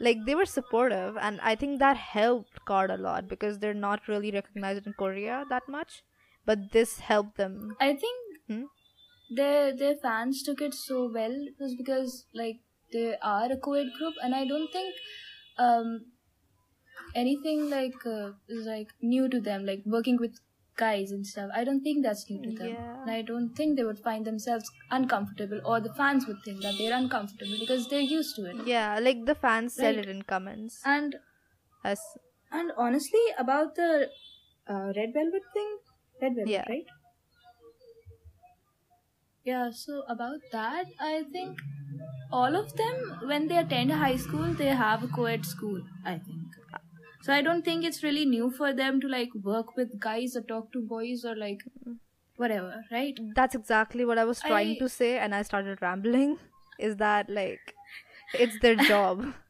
[0.00, 4.06] Like they were supportive and i think that helped KARD a lot because they're not
[4.08, 6.02] really recognized in korea that much
[6.44, 7.76] but this helped them.
[7.80, 8.64] I think Hmm?
[9.30, 12.60] their their fans took it so well it was because like
[12.92, 14.94] they are a co-ed group and I don't think
[15.58, 16.12] um
[17.14, 20.38] anything like uh, is like new to them like working with
[20.76, 21.50] guys and stuff.
[21.54, 22.68] I don't think that's new to them.
[22.68, 23.02] Yeah.
[23.02, 26.74] And I don't think they would find themselves uncomfortable or the fans would think that
[26.78, 28.66] they're uncomfortable because they're used to it.
[28.66, 31.16] yeah like the fans said it in comments And
[31.84, 32.00] as
[32.50, 34.08] and honestly about the
[34.68, 35.70] uh, red velvet thing,
[36.22, 36.64] red velvet, Yeah.
[36.68, 36.86] right?
[39.44, 41.58] Yeah, so about that, I think
[42.32, 46.18] all of them, when they attend high school, they have a co ed school, I
[46.18, 46.63] think.
[47.24, 50.42] So I don't think it's really new for them to like work with guys or
[50.42, 51.62] talk to boys or like
[52.36, 53.18] whatever, right?
[53.34, 56.38] that's exactly what I was trying I- to say, and I started rambling.
[56.78, 57.74] Is that like
[58.34, 59.24] it's their job?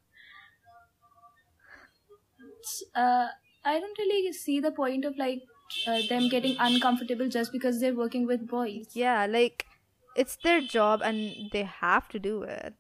[2.95, 3.29] Uh,
[3.65, 5.43] I don't really see the point of like
[5.87, 8.87] uh, them getting uncomfortable just because they're working with boys.
[8.95, 9.67] yeah, like
[10.17, 12.75] it's their job, and they have to do it.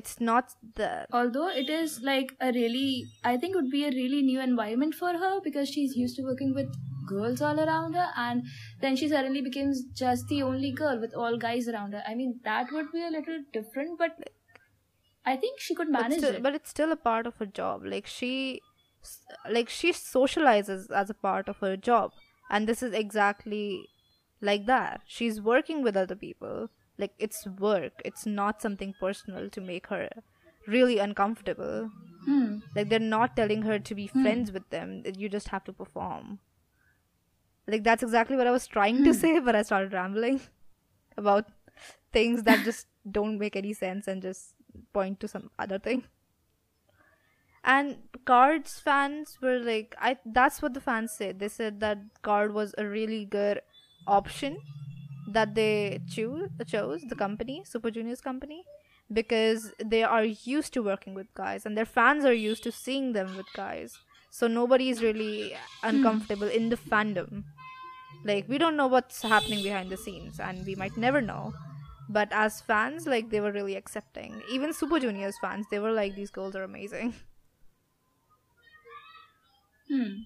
[0.00, 3.90] It's not the although it is like a really i think it would be a
[3.96, 6.78] really new environment for her because she's used to working with
[7.10, 8.42] girls all around her and
[8.80, 12.32] then she suddenly becomes just the only girl with all guys around her i mean
[12.44, 14.30] that would be a little different but
[15.24, 17.46] i think she could but manage still, it but it's still a part of her
[17.46, 17.84] job.
[17.84, 18.60] Like she,
[19.50, 22.12] like she socializes as a part of her job,
[22.50, 23.88] and this is exactly
[24.40, 25.02] like that.
[25.06, 26.68] She's working with other people.
[27.02, 28.00] Like it's work.
[28.04, 30.08] It's not something personal to make her
[30.66, 31.90] really uncomfortable.
[32.24, 32.58] hmm.
[32.76, 35.02] Like they're not telling her to be friends with them.
[35.18, 36.38] You just have to perform.
[37.66, 40.40] Like that's exactly what I was trying to say, but I started rambling
[41.16, 41.46] about
[42.12, 44.54] things that just don't make any sense and just
[44.92, 46.04] point to some other thing.
[47.64, 51.38] And KARD's fans were like I that's what the fans said.
[51.38, 53.60] They said that KARD was a really good
[54.06, 54.58] option
[55.32, 58.64] that they choose chose the company, Super Junior's company,
[59.12, 63.12] because they are used to working with guys and their fans are used to seeing
[63.12, 63.98] them with guys.
[64.30, 67.44] So nobody is really uncomfortable in the fandom.
[68.24, 71.52] Like we don't know what's happening behind the scenes and we might never know.
[72.08, 74.42] But as fans, like they were really accepting.
[74.50, 77.14] Even Super Junior's fans, they were like, these girls are amazing.
[79.88, 80.22] Hmm.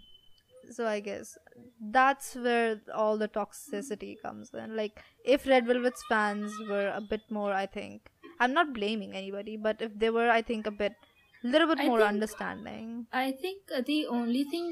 [0.71, 1.37] So I guess
[1.81, 4.77] that's where all the toxicity comes in.
[4.77, 8.09] Like if Red Velvet's fans were a bit more, I think
[8.41, 10.93] I'm not blaming anybody, but if they were, I think a bit,
[11.43, 13.07] little bit I more think- understanding.
[13.13, 14.67] i think uh, the only thing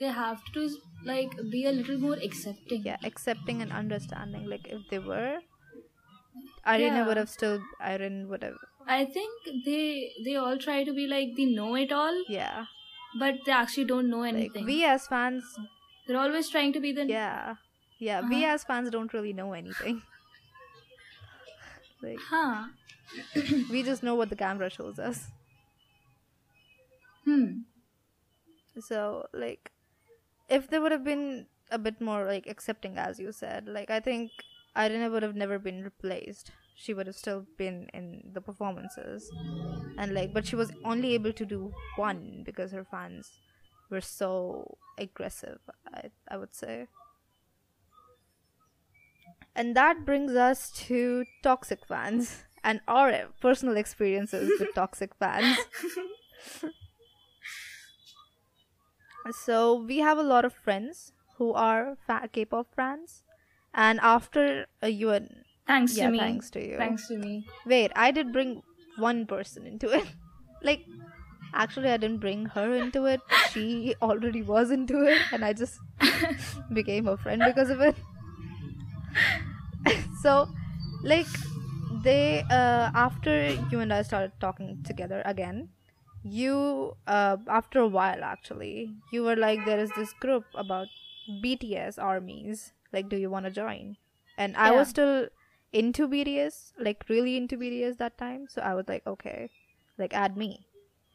[0.00, 4.46] they have to do is like be a little more accepting Yeah, accepting and understanding.
[4.54, 5.38] Like if they were,
[6.66, 7.06] Irina Yeah.
[7.06, 8.56] would have still, Irene would have,
[8.94, 12.66] i think they they all try to be like the know-it-all yeah.
[13.18, 15.44] But they actually don't know Like anything we as fans,
[16.06, 17.56] they're always trying to be the yeah,
[17.98, 18.52] yeah, we Uh-huh.
[18.54, 20.02] as fans don't really know anything.
[22.02, 22.68] like huh
[23.70, 25.30] we just know what the camera shows us.
[27.24, 27.66] hmm
[28.78, 29.72] So, like,
[30.48, 34.00] if they would have been a bit more like accepting, as you said, like I
[34.00, 34.32] think
[34.76, 36.52] Irina would have never been replaced.
[36.76, 39.30] She would have still been in the performances,
[39.98, 43.32] and like, but she was only able to do one because her fans
[43.90, 45.60] were so aggressive.
[45.92, 46.88] I I would say.
[49.56, 55.58] And that brings us to toxic fans and our personal experiences with toxic fans.
[59.32, 63.22] So we have a lot of friends who are fa- K-pop fans,
[63.74, 66.76] and after you and thanks yeah, to me thanks to you.
[66.76, 68.62] thanks to me Wait, I did bring
[68.96, 70.06] one person into it.
[70.62, 70.84] like,
[71.54, 73.20] actually, I didn't bring her into it.
[73.50, 75.78] She already was into it, and I just
[76.72, 77.96] became her friend because of it.
[80.22, 80.48] so,
[81.02, 81.26] like,
[82.02, 85.70] they uh, after you and I started talking together again,
[86.22, 90.88] you uh, after a while actually, you were like, there is this group about
[91.42, 92.72] BTS armies.
[92.92, 93.96] Like, do you want to join?
[94.38, 95.28] And I was still
[95.72, 98.46] into BTS, like really into BTS that time.
[98.48, 99.50] So I was like, okay,
[99.98, 100.66] like add me.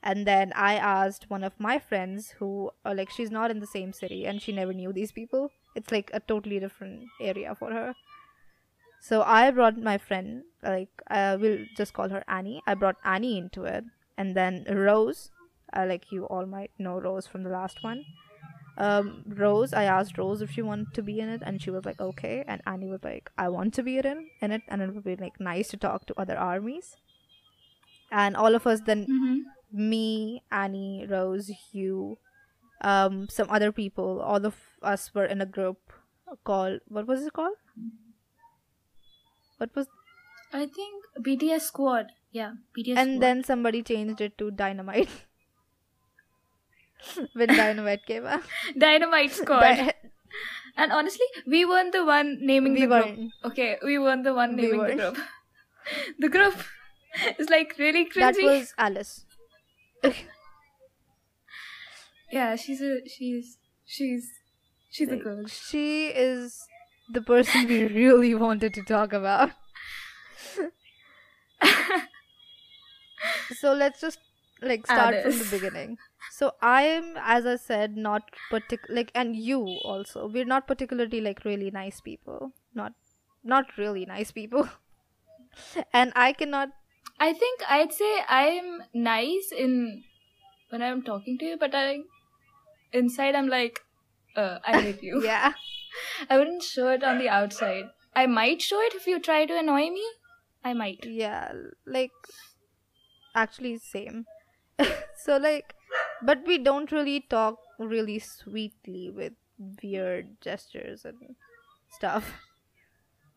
[0.03, 3.67] And then I asked one of my friends who, uh, like, she's not in the
[3.67, 5.51] same city and she never knew these people.
[5.75, 7.93] It's like a totally different area for her.
[8.99, 12.61] So I brought my friend, like, uh, we'll just call her Annie.
[12.65, 13.83] I brought Annie into it.
[14.17, 15.29] And then Rose,
[15.71, 18.03] uh, like, you all might know Rose from the last one.
[18.77, 21.85] Um, Rose, I asked Rose if she wanted to be in it, and she was
[21.85, 22.43] like, okay.
[22.47, 25.03] And Annie was like, I want to be in it, in it, and it would
[25.03, 26.95] be like nice to talk to other armies.
[28.11, 29.89] And all of us then Mm-hmm.
[29.89, 32.17] me, Annie, Rose, you,
[32.81, 35.93] um, some other people, all of us were in a group
[36.43, 37.55] called what was it called?
[39.57, 39.87] What was
[40.53, 42.07] I think BTS Squad.
[42.31, 43.21] Yeah, BTS and Squad.
[43.21, 45.09] then somebody changed it to Dynamite.
[47.33, 48.43] when Dynamite came out.
[48.77, 49.61] Dynamite Squad.
[49.61, 49.93] Di-
[50.77, 53.05] and honestly, we weren't the one naming We the group.
[53.05, 53.31] weren't.
[53.45, 55.17] Okay, we weren't the one We naming the group.
[56.19, 56.55] the group
[57.39, 58.19] is like really cringy.
[58.19, 59.25] that was Alice.
[62.31, 64.29] Yeah, she's a she's she's
[64.89, 65.45] she's a girl.
[65.47, 66.65] She is
[67.11, 69.51] the person we really wanted to talk about.
[73.59, 74.19] so let's just
[74.61, 75.97] like start from the beginning.
[76.29, 80.27] So I am, as I said, not partic like, and you also.
[80.27, 82.51] We're not particularly like really nice people.
[82.73, 82.93] Not,
[83.43, 84.69] not really nice people.
[85.93, 86.69] and I cannot.
[87.19, 90.03] I think I'd say I'm nice in
[90.69, 91.99] when I'm talking to you, but I
[92.93, 93.79] inside I'm like,
[94.35, 95.21] uh, I hate you.
[95.25, 95.53] Yeah.
[96.29, 97.85] I wouldn't show it on the outside.
[98.15, 100.05] I might show it if you try to annoy me.
[100.63, 101.05] I might.
[101.05, 101.51] Yeah.
[101.85, 102.11] Like,
[103.35, 104.25] actually, same.
[105.17, 105.75] so like,
[106.23, 109.33] but we don't really talk really sweetly with
[109.83, 111.35] weird gestures and
[111.91, 112.33] stuff.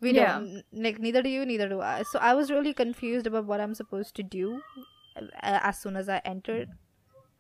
[0.00, 0.34] We Yeah.
[0.38, 2.02] don't like neither do you, neither do I.
[2.02, 4.60] So I was really confused about what I'm supposed to do
[5.16, 6.68] uh, as soon as I entered,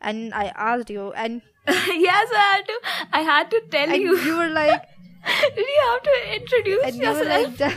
[0.00, 2.80] and I asked you, and, yes, I had to.
[3.12, 4.16] I had to tell and you.
[4.18, 4.82] you were like,
[5.56, 7.60] Did you have to introduce and you were yourself?
[7.60, 7.74] like,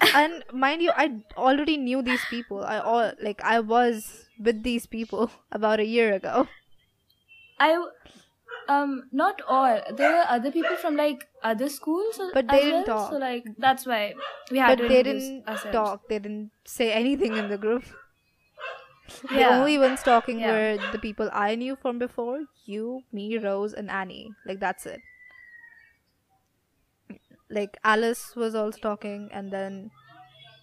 [0.14, 2.62] and mind you, I already knew these people.
[2.64, 6.48] I all like I was with these people about a year ago.
[7.58, 7.76] I,
[8.68, 9.80] um, not all.
[9.96, 13.10] There were other people from like other schools, But they didn't well, talk.
[13.12, 14.14] So like that's why
[14.50, 15.90] we had but to they didn't ourselves.
[15.90, 16.08] talk.
[16.08, 17.84] They didn't say anything in the group.
[19.30, 19.58] The Yeah.
[19.60, 20.52] only ones talking Yeah.
[20.52, 22.44] were the people I knew from before.
[22.64, 24.34] You, me, Rose, and Annie.
[24.46, 25.02] Like that's it.
[27.50, 29.90] Like Alice was also talking, and then,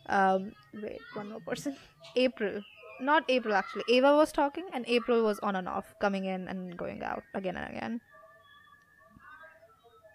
[0.07, 1.77] um, wait, one more person.
[2.15, 2.61] April,
[3.01, 3.83] not April actually.
[3.89, 7.57] Ava was talking, and April was on and off, coming in and going out again
[7.57, 8.01] and again.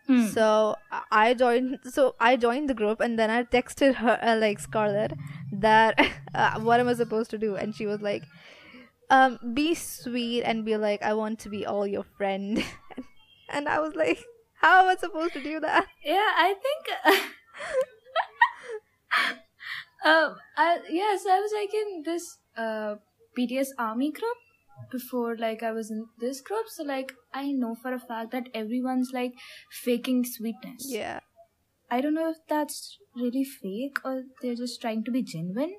[0.06, 0.26] Hmm.
[0.28, 0.76] So
[1.10, 1.80] I- joined.
[1.84, 5.12] So I joined the group, and then I texted her, uh, like Scarlett,
[5.52, 5.98] that
[6.34, 7.56] uh, what am I supposed to do?
[7.56, 8.22] And she was like,
[9.10, 12.64] um, "Be sweet and be like, I want to be all your friend."
[13.48, 14.24] and I was like,
[14.60, 17.16] "How am I supposed to do that?" Yeah, I think.
[20.04, 22.96] um, I, yes, I was like in this uh
[23.38, 24.36] BTS army group
[24.90, 28.48] before like I was in this group, so like I know for a fact that
[28.54, 29.32] everyone's like
[29.84, 30.86] faking sweetness.
[30.86, 31.20] Yeah,
[31.90, 35.74] I don't know if that's really fake or they're just trying to be genuine.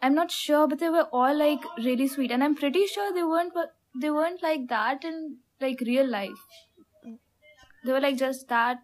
[0.00, 3.24] I'm not sure, but they were all like really sweet, and I'm pretty sure they
[3.24, 3.52] weren't.
[4.00, 6.44] They weren't like that in like real life.
[7.84, 8.78] They were like just that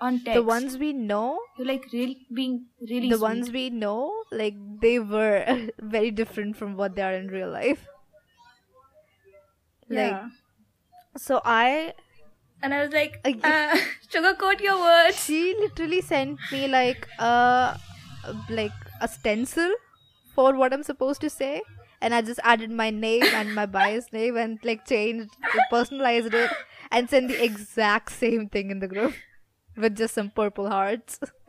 [0.00, 0.34] on text.
[0.34, 3.08] the ones we know, were like real being really.
[3.08, 3.22] the sweet.
[3.22, 7.86] ones we know, like they were very different from what they are in real life.
[9.88, 10.28] Like, Yeah.
[11.16, 11.94] so I
[12.62, 13.78] and I was like, uh,
[14.12, 15.24] sugarcoat your words.
[15.24, 17.78] she literally sent me like a
[18.50, 19.72] like a stencil
[20.34, 21.62] for what I'm supposed to say,
[22.00, 25.30] and I just added my name and my bias name and like changed,
[25.70, 26.50] personalized it,
[26.90, 29.14] and sent the exact same thing in the group
[29.78, 31.20] with just some purple hearts.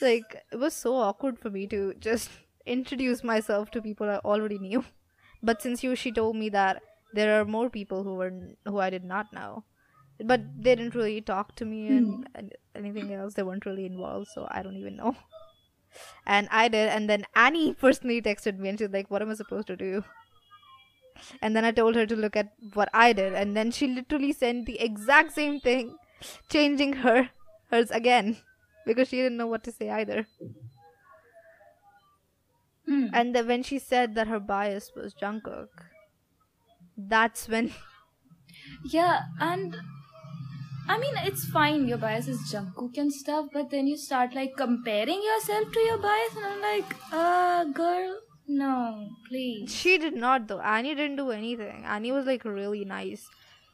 [0.00, 2.30] like it was so awkward for me to just
[2.66, 4.84] introduce myself to people I already knew.
[5.42, 8.32] But since you, she told me that there are more people who were
[8.66, 9.64] who I did not know,
[10.24, 12.22] but they didn't really talk to me and, hmm.
[12.34, 13.34] and anything else.
[13.34, 15.16] They weren't really involved, so I don't even know.
[16.24, 19.34] And I did, and then Annie personally texted me and she's like, "What am I
[19.34, 20.04] supposed to do?"
[21.42, 24.32] And then I told her to look at what I did, and then she literally
[24.32, 25.96] sent the exact same thing,
[26.48, 27.30] changing her
[27.70, 28.38] hers again
[28.86, 30.26] because she didn't know what to say either.
[32.86, 33.06] Hmm.
[33.12, 35.68] And then when she said that her bias was Jungkook,
[36.96, 37.72] that's when
[38.84, 39.76] Yeah, and
[40.88, 41.86] I mean it's fine.
[41.86, 45.98] Your bias is Jungkook and stuff, but then you start like comparing yourself to your
[45.98, 48.20] bias, and I'm like, uh, girl,
[48.58, 49.72] no, please.
[49.74, 50.60] She did not though.
[50.60, 51.84] Annie didn't do anything.
[51.84, 53.28] Annie was like really nice.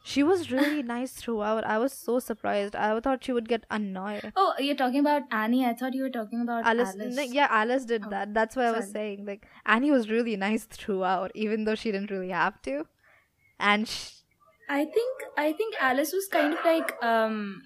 [0.04, 1.64] She was really nice throughout.
[1.64, 2.76] I was so surprised.
[2.76, 4.32] I thought she would get annoyed.
[4.36, 5.64] Oh, you're talking about Annie.
[5.66, 7.32] I thought you were talking about Alice, Alice.
[7.32, 8.34] yeah, Alice did Oh, that.
[8.34, 9.24] That's what I was saying.
[9.26, 12.86] Like Annie was really nice throughout, even though she didn't really have to.
[13.58, 14.10] And sh-
[14.68, 17.62] I think I think Alice was kind of like um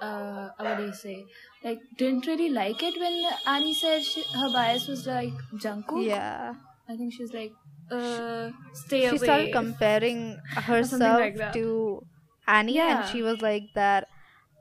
[0.00, 1.24] uh what do you say
[1.64, 3.14] like didn't really like it when
[3.46, 6.04] Annie said she, her bias was like Jungkook.
[6.04, 6.54] yeah,
[6.88, 7.52] I think she was like
[7.90, 9.18] uh stay she away.
[9.18, 10.38] She started comparing
[10.68, 12.02] herself like to
[12.46, 13.00] Annie, Yeah.
[13.02, 14.08] and she was like that.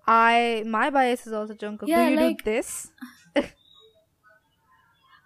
[0.08, 1.88] I my bias is also Jungkook.
[1.88, 2.92] Yeah, do you like- do this?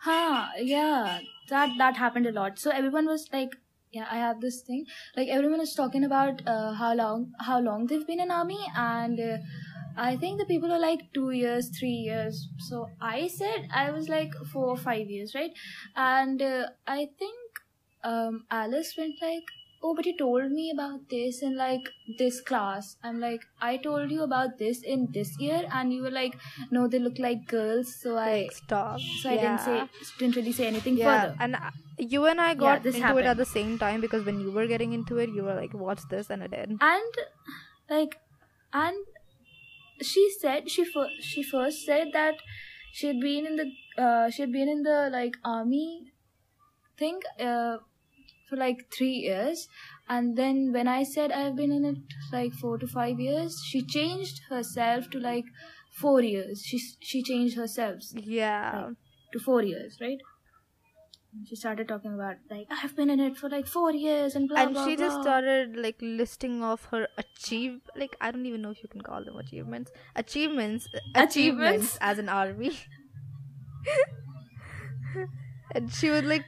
[0.02, 1.20] Huh, yeah.
[1.50, 2.60] That that happened a lot.
[2.60, 3.56] So everyone was like
[3.92, 4.86] yeah, I have this thing.
[5.18, 9.20] Like everyone is talking about uh, how long how long they've been in army and
[9.20, 9.38] uh,
[10.00, 12.48] I think the people are like 2 years, 3 years.
[12.68, 15.52] So I said I was like 4 or 5 years, right?
[15.96, 17.64] And uh, I think
[18.04, 22.98] um Alice went like oh but you told me about this in like this class
[23.04, 26.36] i'm like i told you about this in this year and you were like
[26.70, 29.00] no they look like girls so i stop.
[29.22, 29.84] so I didn't say
[30.18, 31.36] didn't really say anything Yeah, further.
[31.40, 34.40] and uh, you and I got this into it at the same time because when
[34.40, 36.72] you were getting into it, you were like, "Watch this," and I did.
[36.80, 37.14] And
[37.90, 38.16] like,
[38.72, 38.96] and
[40.02, 42.36] she said she fir- she first said that
[42.94, 43.68] she had been in the
[44.04, 46.12] uh, she had been in the like army
[46.98, 47.78] thing uh,
[48.50, 49.68] for like three years,
[50.08, 51.98] and then when I said I've been in it
[52.34, 55.46] like four to five years, she changed herself to like
[56.00, 56.64] four years.
[56.66, 58.92] She she changed herself Yeah,
[59.34, 60.20] to four years, right?
[61.46, 64.62] She started talking about like I've been in it for like four years and blah
[64.62, 68.72] and blah she just started like listing off her achieve like I don't even know
[68.72, 69.92] if you can call them achievements.
[70.16, 71.98] Achievements, achievements, Achievements?
[72.02, 72.72] as an army.
[75.76, 76.46] and she was like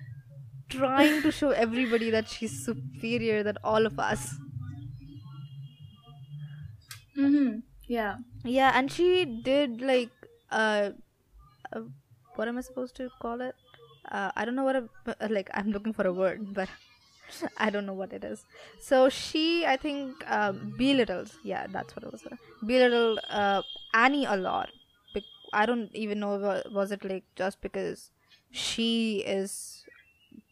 [0.70, 4.36] trying to show everybody that she's superior than all of us.
[7.18, 7.60] Mm-hmm.
[7.88, 8.18] Yeah.
[8.44, 10.12] Yeah, and she did like
[10.52, 10.92] uh,
[11.74, 11.82] uh
[12.36, 13.56] what am I supposed to call it?
[14.10, 16.70] Uh, I don't know what a, uh, like I'm looking for a word, but
[17.58, 18.46] I don't know what it is.
[18.80, 21.38] So she, I think, um, belittles.
[21.44, 22.24] Yeah, that's what it was.
[22.66, 23.62] Belittled uh,
[23.94, 24.70] Annie a lot.
[25.54, 28.10] I don't even know wa- was it like just because
[28.52, 29.84] she is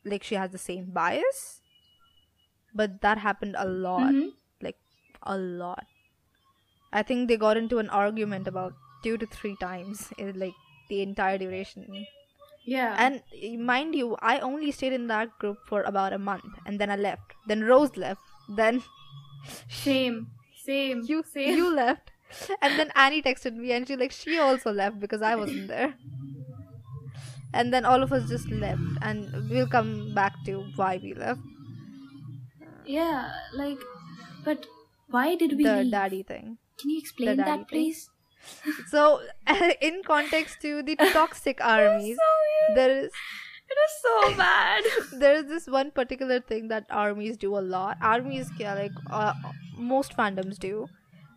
[0.04, 1.62] like she has the same bias,
[2.74, 4.34] but that happened a lot Mhm.
[4.62, 4.78] like
[5.24, 5.86] a lot.
[6.91, 8.74] I think they got into an argument about
[9.04, 10.54] two to three times in like
[10.89, 12.06] the entire duration.
[12.70, 12.96] Yeah.
[13.04, 16.92] And mind you, I only stayed in that group for about a month, and then
[16.96, 17.34] I left.
[17.48, 18.22] Then Rose left.
[18.48, 18.84] Then
[19.70, 20.28] same.
[20.64, 21.04] Same.
[21.12, 21.56] you same.
[21.58, 22.12] you left,
[22.62, 25.94] and then Annie texted me, and she like she also left because I wasn't there.
[27.52, 31.40] And then all of us just left, and we'll come back to why we left.
[32.86, 33.32] Yeah.
[33.54, 33.80] Like,
[34.46, 34.68] but
[35.10, 35.92] why did we the leave?
[35.92, 36.58] daddy thing.
[36.80, 37.66] Can you explain that, thing.
[37.66, 38.10] please?
[38.88, 39.22] So,
[39.82, 42.18] in context to the toxic armies,
[42.76, 43.12] there is
[43.70, 44.84] it is so bad.
[45.14, 47.98] there's this one particular thing that armies do a lot.
[48.02, 49.34] Armies, yeah, like uh,
[49.78, 50.90] most fandoms do,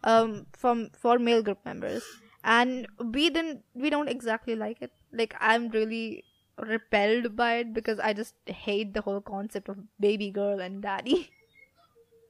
[0.04, 2.02] um, from for male group members,
[2.44, 4.92] and we didn't, we don't exactly like it.
[5.12, 6.24] Like I'm really
[6.58, 11.30] repelled by it because I just hate the whole concept of baby girl and daddy.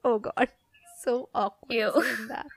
[0.03, 0.49] oh God,
[1.01, 2.27] so awkward Ew.
[2.27, 2.47] that.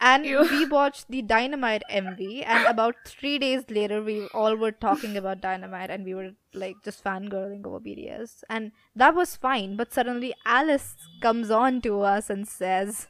[0.00, 0.42] And Ew.
[0.50, 5.40] we watched the Dynamite MV, and about three days later, we all were talking about
[5.40, 9.76] Dynamite, and we were like just fangirling over BTS, and that was fine.
[9.76, 13.06] But suddenly, Alice comes on to us and says,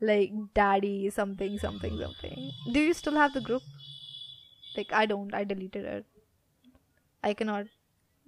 [0.00, 3.62] like, "Daddy, something, something, something." Do you still have the group?
[4.76, 5.34] Like, I don't.
[5.34, 6.06] I deleted it.
[7.22, 7.66] I cannot.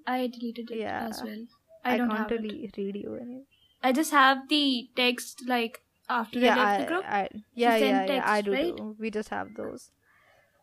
[0.06, 1.08] I deleted it Yeah.
[1.08, 1.46] as well.
[1.84, 3.44] I, I, don't can't really read you any.
[3.82, 5.80] I just have the text like
[6.20, 7.04] after yeah, I left I, the group.
[7.06, 8.76] I, yeah, yeah, yeah, I do, right?
[8.76, 8.96] do.
[8.98, 9.90] We just have those.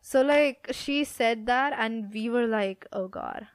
[0.02, 3.48] So like she said that, and we were like, oh god,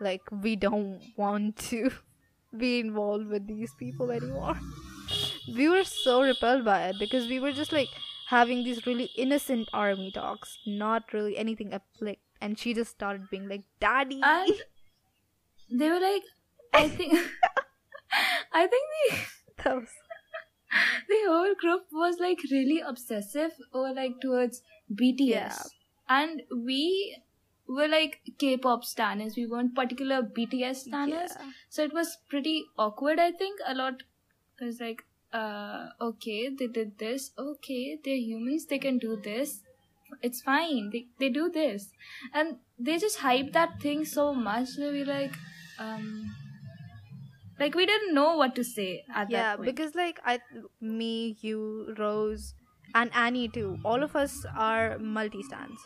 [0.00, 1.90] like we don't want to
[2.56, 4.58] be involved with these people anymore.
[5.56, 7.88] we were so repelled by it because we were just like
[8.28, 12.20] having these really innocent army talks, not really anything like.
[12.40, 14.52] And she just started being like, "Daddy." and
[15.70, 16.22] they were like,
[16.72, 17.12] I think,
[18.52, 19.88] I think the that was
[21.08, 24.62] the whole group was like really obsessive or like towards
[25.02, 25.62] BTS, Yeah.
[26.08, 27.16] and we
[27.68, 29.36] were like K-pop stanners.
[29.36, 31.50] We weren't particular BTS stanners, Yeah.
[31.68, 33.18] so it was pretty awkward.
[33.18, 34.02] I think a lot
[34.60, 37.30] I was like, uh, okay, they did this.
[37.38, 38.66] Okay, they're humans.
[38.66, 39.60] They can do this.
[40.20, 40.90] It's fine.
[40.92, 41.88] They they do this,
[42.34, 45.38] and they just hype that thing so much that we like,
[45.78, 46.34] um,
[47.60, 49.66] like we didn't know what to say at yeah that point.
[49.66, 50.40] because like i
[50.80, 52.54] me you rose
[52.94, 55.80] and annie too all of us are multi stands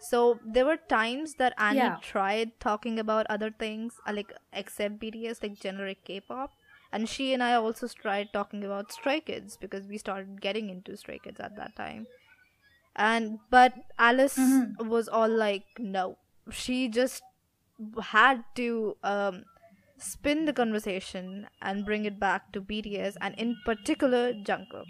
[0.00, 1.96] so there were times that annie Yeah.
[2.02, 6.50] tried talking about other things uh, like except bts like generic k-pop
[6.92, 10.96] and she and i also tried talking about stray kids because we started getting into
[10.96, 12.06] stray kids at that time
[12.96, 14.88] and but alice Mhm.
[14.94, 16.18] was all like no
[16.50, 17.22] she just
[18.10, 19.44] had to um
[20.02, 24.86] spin the conversation and bring it back to BTS and in particular Jungkook.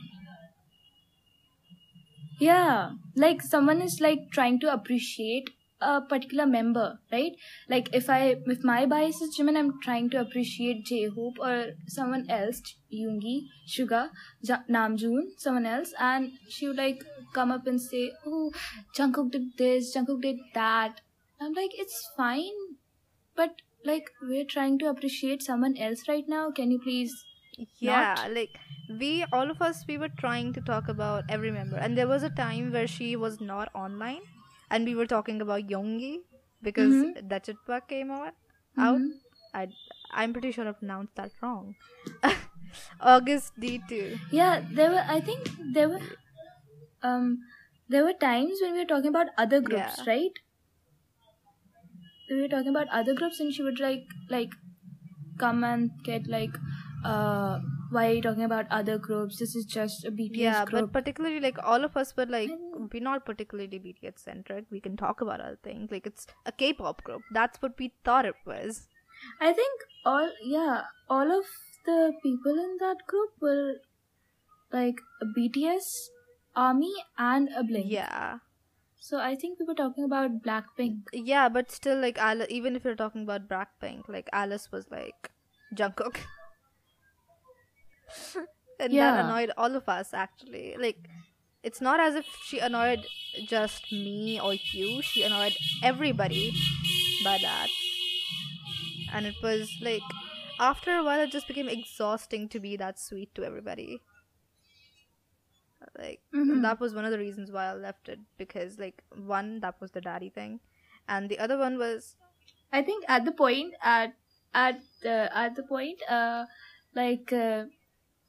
[2.39, 5.51] Yeah, like someone is like trying to appreciate
[5.81, 7.33] a particular member, right?
[7.69, 11.73] Like if I if my bias is Jimin, I'm trying to appreciate J Hope or
[11.87, 12.61] someone else,
[12.93, 14.11] Yoongi, Suga,
[14.43, 17.03] ja- Namjoon, someone else, and she would like
[17.33, 18.53] come up and say, "Oh,
[18.97, 21.01] Jungkook did this, Jungkook did that."
[21.41, 22.77] I'm like, it's fine,
[23.37, 26.51] but like we're trying to appreciate someone else right now.
[26.51, 27.15] Can you please?
[27.79, 28.33] Yeah, Not?
[28.33, 28.51] like
[29.01, 32.23] we all of us we were trying to talk about every member and there was
[32.23, 34.23] a time where she was not online
[34.71, 36.13] and we were talking about Yoongi
[36.63, 37.29] because Mhm.
[37.35, 38.35] Daechwita came out
[38.79, 38.99] out.
[39.01, 39.11] Mhm.
[39.61, 39.67] I
[40.23, 41.75] I'm pretty sure I pronounced that wrong.
[43.15, 44.19] Agust D2.
[44.31, 45.05] Yeah, there were.
[45.17, 46.01] I think there were.
[47.03, 47.39] Um,
[47.89, 50.05] there were times when we were talking about other groups, Yeah.
[50.13, 50.39] right?
[52.35, 54.51] We were talking about other groups, and she would like like
[55.39, 56.57] come and get like,
[57.05, 57.59] uh,
[57.91, 59.39] why are you talking about other groups?
[59.39, 60.37] This is just a BTS group.
[60.37, 60.93] Yeah, group.
[60.93, 62.51] but particularly like all of us were like
[62.93, 64.67] we're not particularly BTS centric.
[64.71, 65.91] We can talk about other things.
[65.91, 67.23] Like it's a K-pop group.
[67.33, 68.87] That's what we thought it was.
[69.41, 71.45] I think all yeah, all of
[71.87, 73.75] the people in that group were
[74.73, 75.83] like a BTS,
[76.57, 77.91] Army, and a Blink.
[77.91, 78.39] Yeah.
[79.03, 81.09] So I think we were talking about Blackpink.
[81.13, 85.31] Yeah, but still like Alice, even if you're talking about Blackpink, like Alice was like
[85.75, 86.19] Jungkook.
[88.81, 89.13] and Yeah.
[89.13, 90.77] that annoyed all of us actually.
[90.79, 91.09] Like
[91.65, 93.05] it's not as if she annoyed
[93.47, 96.53] just me or you, she annoyed everybody
[97.25, 97.69] by that.
[99.13, 100.03] And it was like
[100.61, 104.01] after a while it just became exhausting to be that sweet to everybody.
[105.99, 106.63] Like Mhm.
[106.63, 109.91] that was one of the reasons why I left it because like one that was
[109.93, 110.61] the daddy thing
[111.09, 112.17] and the other one was
[112.73, 114.15] I think at the point at
[114.55, 116.47] at uh, at the point uh
[116.95, 117.67] like uh,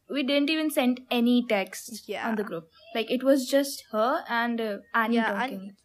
[0.10, 2.28] we didn't even send any text Yeah.
[2.30, 2.70] on the group.
[2.96, 5.78] Like it was just her and uh, Annie Yeah, talking, and-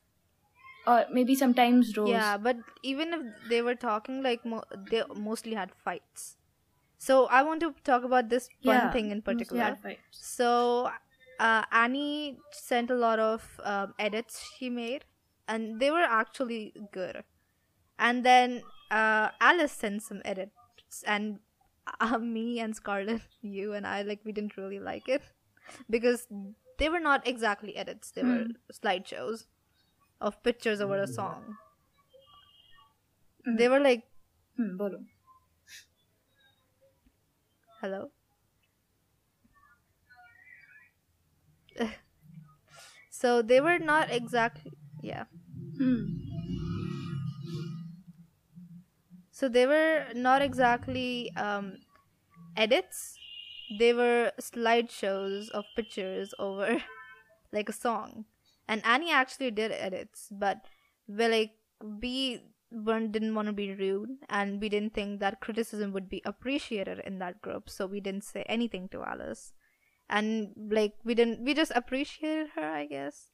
[0.87, 2.11] or maybe sometimes Rose.
[2.11, 6.37] yeah but even if they were talking like mo- they mostly had fights
[6.99, 10.18] so i want to talk about this one Yeah, thing in particular had fights.
[10.31, 10.91] so
[11.39, 15.05] uh, annie sent a lot of um, edits she made
[15.49, 17.24] and they were actually good.
[17.99, 21.41] And then uh, alice sent some edits and
[22.01, 25.22] uh, me and scarlett you and i like we didn't really like it.
[25.91, 26.26] Because
[26.78, 29.47] they were not exactly edits they were slideshows
[30.20, 31.59] of pictures over a song.
[33.53, 34.09] They were like
[34.57, 35.05] Hmm, bolo.
[37.80, 38.11] hello
[43.21, 45.25] so they were not exactly yeah.
[45.79, 46.07] Hmm.
[49.31, 51.79] so they were not exactly um
[52.57, 53.16] edits.
[53.79, 56.83] They were slideshows of pictures over
[57.53, 58.25] like a song.
[58.69, 60.66] And annie actually did edits but
[61.09, 61.53] we like
[62.03, 66.21] we weren't, didn't want to be rude and we didn't think that criticism would be
[66.25, 69.53] appreciated in that group so we didn't say anything to alice
[70.09, 73.31] and like we didn't we just appreciated her i guess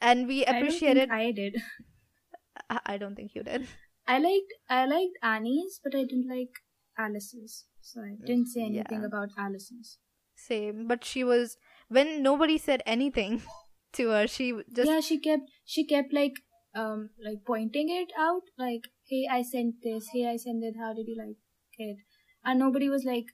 [0.00, 1.62] and we appreciated I don't think appreciated I did.
[2.70, 3.66] I, I don't think you did
[4.06, 6.50] I liked I liked Annie's, but I didn't like
[6.98, 7.66] Alice's.
[7.80, 9.06] So I didn't say anything Yeah.
[9.06, 9.98] about Alice's.
[10.36, 11.56] same but she was
[11.88, 13.42] when nobody said anything
[13.92, 16.40] to her she just yeah, she kept she kept like
[16.74, 20.92] um like pointing it out, like, hey, I sent this, hey, I sent it, how
[20.94, 21.36] did you like
[21.78, 21.98] it?
[22.44, 23.26] And nobody was like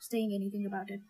[0.00, 1.00] saying anything about it.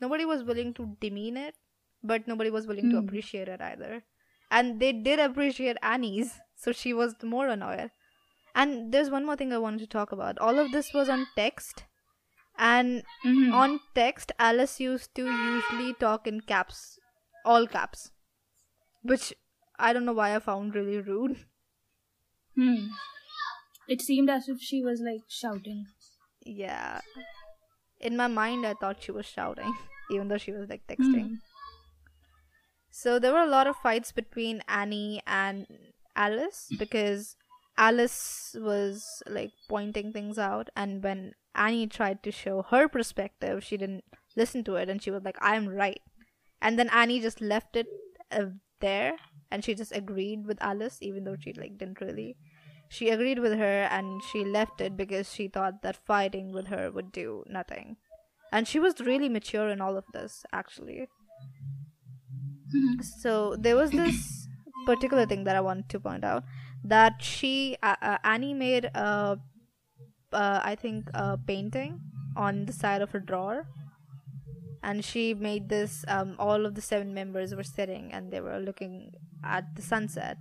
[0.00, 1.54] Nobody was willing to demean it
[2.02, 3.06] but nobody was willing to Hmm.
[3.06, 4.02] appreciate it either
[4.50, 7.90] and they did appreciate annie's so she was more annoyed
[8.54, 11.26] and there's one more thing i wanted to talk about all of this was on
[11.36, 11.84] text
[12.70, 13.52] and Mhm.
[13.64, 16.80] on text alice used to usually talk in caps
[17.52, 18.10] all caps
[19.12, 19.28] which
[19.88, 21.38] i don't know why i found really rude
[22.56, 22.88] Hmm.
[23.94, 25.86] It seemed as if she was like shouting.
[26.42, 27.00] yeah
[28.08, 29.72] in my mind, I thought she was shouting,
[30.10, 31.28] even though she was like texting.
[31.28, 31.34] Hmm.
[32.90, 35.66] So there were a lot of fights between Annie and
[36.16, 37.36] Alice because
[37.78, 43.76] Alice was like pointing things out, and when Annie tried to show her perspective, she
[43.76, 44.04] didn't
[44.36, 46.02] listen to it, and she was like, "I'm right,"
[46.60, 47.86] and then Annie just left it
[48.30, 48.46] uh,
[48.80, 49.14] there,
[49.50, 52.36] and she just agreed with Alice, even though she like didn't really.
[52.88, 56.90] She agreed with her, and she left it because she thought that fighting with her
[56.90, 57.96] would do nothing,
[58.52, 61.08] and she was really mature in all of this, actually.
[62.74, 63.02] Mhm.
[63.04, 64.48] So there was this
[64.86, 66.44] particular thing that I wanted to point out
[66.84, 69.38] that she uh, uh, Annie made a
[70.32, 72.00] uh, I think a painting
[72.36, 73.66] on the side of her drawer
[74.82, 78.58] and she made this um, all of the seven members were sitting and they were
[78.58, 79.12] looking
[79.44, 80.36] at the sunset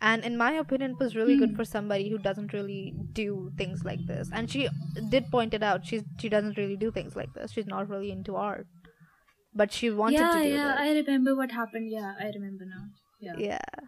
[0.00, 1.56] and in my opinion it was really good Hmm.
[1.56, 4.68] for somebody who doesn't really do things like this and she
[5.10, 8.10] did point it out she's she doesn't really do things like this she's not really
[8.10, 8.66] into art
[9.54, 11.90] but she wanted yeah, to do yeah, this I remember what happened.
[11.90, 12.84] Yeah, I remember now.
[13.20, 13.36] Yeah.
[13.38, 13.86] yeah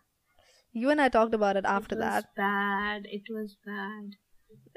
[0.73, 2.25] you and i talked about it after that.
[2.25, 3.07] it was that bad.
[3.11, 4.17] It was bad.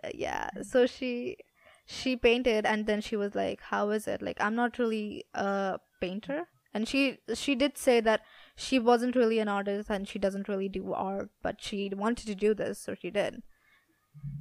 [0.04, 1.38] Uh, yeah so she
[1.86, 5.80] she painted and then she was like how is it like i'm not really a
[6.02, 8.22] painter and she she did say that
[8.56, 12.36] she wasn't really an artist and she doesn't really do art but she wanted to
[12.36, 13.44] do this so she did.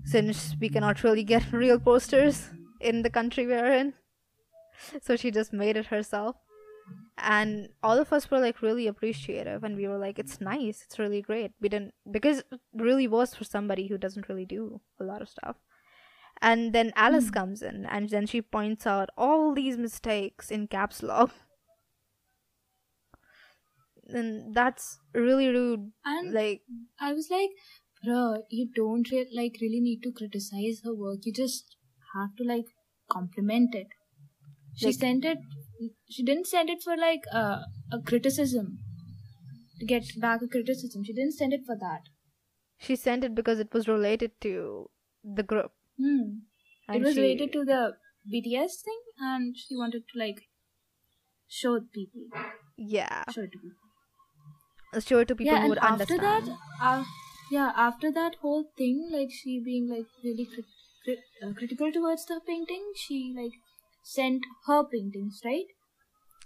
[0.05, 2.51] Since we cannot really get real posters
[2.81, 3.95] in the country we're in.
[5.03, 6.37] So she just made it herself.
[7.19, 10.83] And all of us were like really appreciative and we were like it's nice.
[10.85, 11.53] It's really great.
[11.61, 15.29] We didn't because it really was for somebody who doesn't really do a lot of
[15.29, 15.57] stuff.
[16.43, 17.35] And then alice Hmm.
[17.35, 21.33] comes in and then she points out all these mistakes in caps lock
[24.15, 26.63] and that's really rude And like
[27.01, 27.51] I was like,
[28.05, 31.21] bro, you don't re- like really need to criticize her work.
[31.25, 31.77] You just
[32.15, 32.67] have to like
[33.11, 33.89] compliment it.
[34.77, 35.39] She Like- sent it.
[36.09, 37.61] She didn't send it for like uh,
[37.93, 38.79] a criticism
[39.79, 41.05] to get back a criticism.
[41.05, 42.09] She didn't send it for that.
[42.87, 44.51] she sent it because it was related to
[45.39, 46.21] the group Hmm.
[46.95, 47.81] it was she- related to the
[48.35, 49.01] BTS thing,
[49.31, 50.41] and she wanted to like
[51.59, 52.23] show people,
[52.95, 53.90] yeah show it to people.
[54.93, 57.05] It to people yeah, who and would after understand that, uh,
[57.51, 60.65] yeah, after that whole thing, like she being like really crit-
[61.05, 63.53] crit- uh, critical towards the painting, she like
[64.03, 65.67] sent her paintings, right?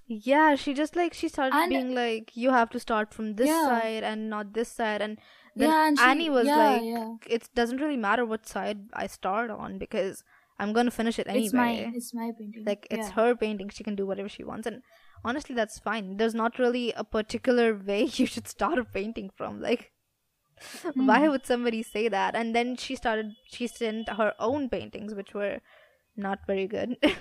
[0.06, 3.48] Yeah, she just like she started And- being like, you have to start from this
[3.48, 3.64] Yeah.
[3.64, 5.18] side and not this side, and
[5.56, 7.14] then yeah, and she, Annie was yeah, like, yeah.
[7.26, 10.22] it doesn't really matter what side I start on because
[10.58, 11.44] I'm gonna finish it anyway.
[11.46, 12.64] It's my, it's my painting.
[12.66, 14.82] like it's her painting; she can do whatever she wants, and
[15.24, 16.16] honestly, that's fine.
[16.16, 19.60] There's not really a particular way you should start a painting from.
[19.60, 19.92] Like,
[20.96, 21.28] why Hmm.
[21.28, 22.34] would somebody say that?
[22.34, 23.32] And then she started.
[23.48, 25.60] She sent her own paintings, which were
[26.16, 26.98] not very good.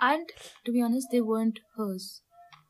[0.00, 0.28] And
[0.64, 2.22] to be honest, they weren't hers.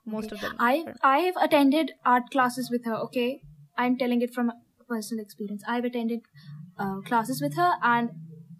[0.04, 0.32] Most Okay.
[0.32, 0.60] of them.
[0.60, 0.88] I.
[1.02, 2.94] I have attended art classes with her.
[3.06, 3.42] Okay,
[3.76, 4.52] I'm telling it from
[4.88, 5.64] personal experience.
[5.66, 6.22] I've attended
[6.78, 8.10] uh, classes with her, and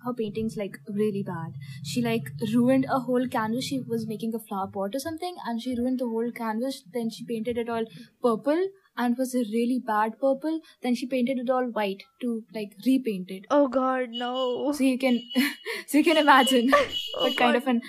[0.05, 1.53] her paintings like really bad.
[1.85, 3.65] She like ruined a whole canvas.
[3.65, 6.83] She was making a flower pot or something, and she ruined the whole canvas.
[6.93, 7.85] Then she painted it all
[8.23, 10.61] purple, and was a really bad purple.
[10.83, 13.47] Then she painted it all white to like repaint it.
[13.51, 14.73] Oh God, no!
[14.73, 15.23] So you can,
[15.87, 16.71] so you can imagine
[17.17, 17.81] Oh, what kind of an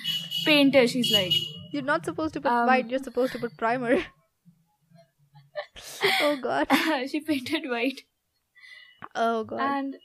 [0.45, 1.34] painter she's like.
[1.72, 3.97] You're not supposed to put Um, white, you're supposed to put primer.
[6.22, 6.68] oh god.
[7.09, 8.01] she painted white.
[9.16, 9.59] Oh god.
[9.59, 9.95] and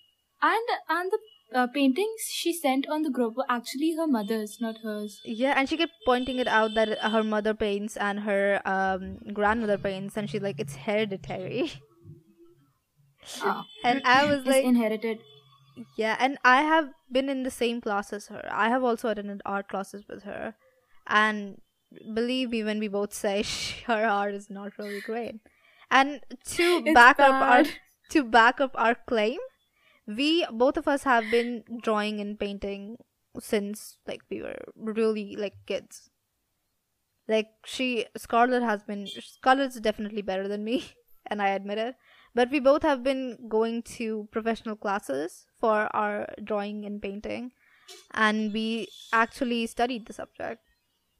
[0.42, 1.18] and and the
[1.54, 5.68] uh, paintings she sent on the group were actually her mother's not hers yeah, and
[5.68, 10.28] she kept pointing it out that her mother paints and her um grandmother paints, and
[10.30, 11.72] she's like, it's hereditary.
[13.42, 13.64] Ah.
[13.84, 15.20] And I was like, inherited
[15.96, 18.48] yeah, and I have been in the same class as her.
[18.50, 20.54] I have also attended art classes with her,
[21.06, 21.60] and
[22.14, 25.36] believe me when we both say sh- her art is not really great.
[25.90, 26.20] And
[26.56, 27.64] to It's back up our
[28.10, 29.38] to back up our claim,
[30.08, 32.98] we both of us have been drawing and painting
[33.40, 36.10] since like we were really like kids.
[37.28, 40.92] Like she Scarlett has been Scarlett's definitely better than me,
[41.26, 41.96] and I admit it.
[42.34, 47.52] But we both have been going to professional classes for our drawing and painting,
[48.12, 50.62] and we actually studied the subject.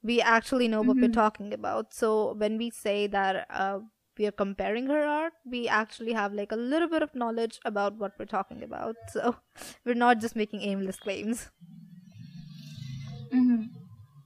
[0.02, 1.14] We actually know what we're Mhm.
[1.24, 1.94] talking about.
[1.94, 3.80] So when we say that uh,
[4.18, 7.96] we are comparing her art, we actually have like a little bit of knowledge about
[7.98, 8.96] what we're talking about.
[9.10, 9.36] So
[9.84, 11.50] we're not just making aimless claims.
[13.30, 13.68] hmm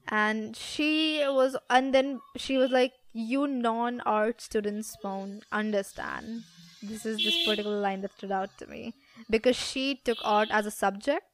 [0.08, 6.44] And she was, and then she was like, "You non-art students won't understand."
[6.80, 8.96] This is this particular line that stood out to me
[9.30, 11.26] because she took art as a subject,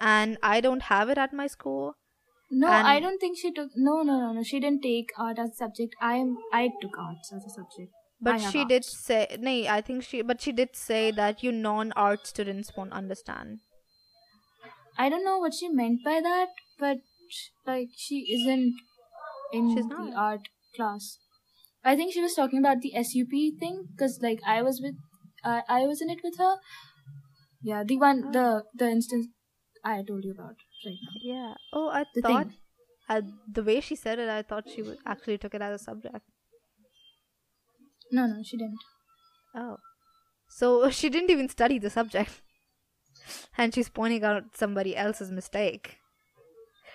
[0.00, 1.96] and I don't have it at my school.
[2.50, 3.70] No, And- I don't think she took.
[3.76, 4.42] No, no, no, no.
[4.42, 5.94] She didn't take art as a subject.
[6.00, 6.36] I am.
[6.52, 7.92] I took arts as a subject.
[8.20, 8.98] But she did arts.
[9.06, 13.60] say, nay, I think she, but she did say that you non-art students won't understand.
[14.98, 16.48] I don't know what she meant by that,
[16.78, 16.98] but
[17.66, 18.74] like she isn't
[19.52, 20.14] in She's the not.
[20.14, 21.18] art class.
[21.82, 24.96] I think she was talking about the SUP thing because like I was with,
[25.44, 26.56] uh, I was in it with her.
[27.62, 29.28] Yeah, the one, the the instance
[29.84, 31.20] I told you about right now.
[31.22, 31.54] Yeah.
[31.72, 32.46] Oh, I The thought
[33.08, 33.22] uh,
[33.52, 36.20] the way she said it, I thought she would actually took it as a subject.
[38.12, 38.78] No, no, she didn't.
[39.54, 39.78] Oh.
[40.48, 42.40] So she didn't even study the subject.
[43.58, 45.98] And she's pointing out somebody else's mistake.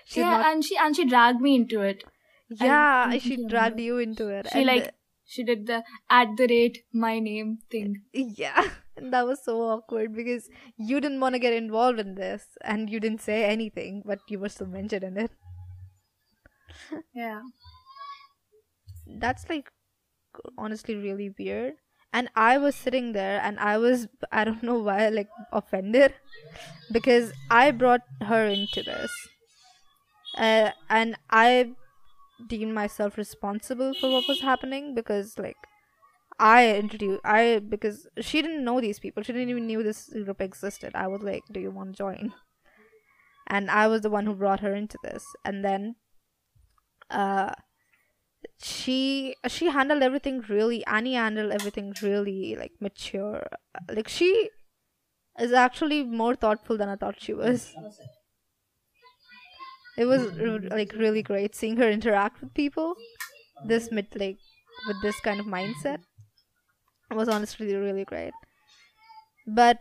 [0.06, 0.46] She's yeah, not.
[0.54, 2.04] and she and she dragged me into it.
[2.50, 4.48] yeah, I she dragged you into it.
[4.52, 4.94] She like
[5.26, 8.02] she did the at the rate my name thing.
[8.14, 12.58] Yeah, and that was so awkward because you didn't want to get involved in this
[12.64, 15.32] and you didn't say anything, but you were still mentioned in it.
[17.14, 17.42] Yeah.
[19.08, 19.72] That's like
[20.58, 21.76] honestly really weird.
[22.14, 26.14] And I was sitting there and I was, I don't know why, like offended
[26.92, 29.12] because I brought her into this.
[30.38, 31.72] Uh, and I
[32.48, 35.58] deemed myself responsible for what was happening because, like,
[36.38, 39.24] I introduced I because she didn't know these people.
[39.24, 40.92] She didn't even knew this group existed.
[40.96, 42.34] I was like, "Do you want to join?"
[43.48, 45.26] And I was the one who brought her into this.
[45.44, 45.96] And then,
[47.10, 47.54] uh,
[48.62, 50.86] she she handled everything really.
[50.86, 53.48] Annie handled everything really like mature.
[53.90, 54.50] Like she
[55.40, 57.74] is actually more thoughtful than I thought she was.
[59.98, 60.34] It was
[60.72, 62.96] like really great seeing her interact with people.
[63.66, 64.40] This mid like
[64.88, 66.00] with this kind of mindset
[67.14, 68.34] was honestly really great.
[69.48, 69.80] But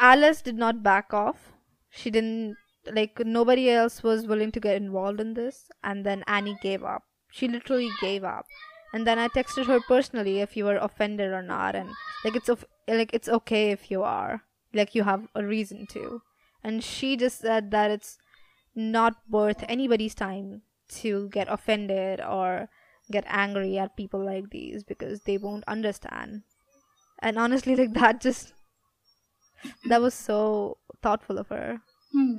[0.00, 1.52] Alice did not back off.
[1.90, 2.56] She didn't
[2.90, 7.04] like nobody else was willing to get involved in this and then Annie gave up.
[7.30, 8.46] She literally gave up.
[8.92, 11.90] And then I texted her personally if you were offended or not and
[12.24, 12.50] like it's
[12.88, 14.42] like it's okay if you are.
[14.74, 16.22] Like you have a reason to.
[16.64, 18.18] And she just said that it's
[18.74, 22.68] not worth anybody's time to get offended or
[23.10, 26.42] get angry at people like these because they won't understand.
[27.20, 28.52] And honestly, like that just
[29.88, 31.80] that was so thoughtful of her.
[32.12, 32.38] Hmm.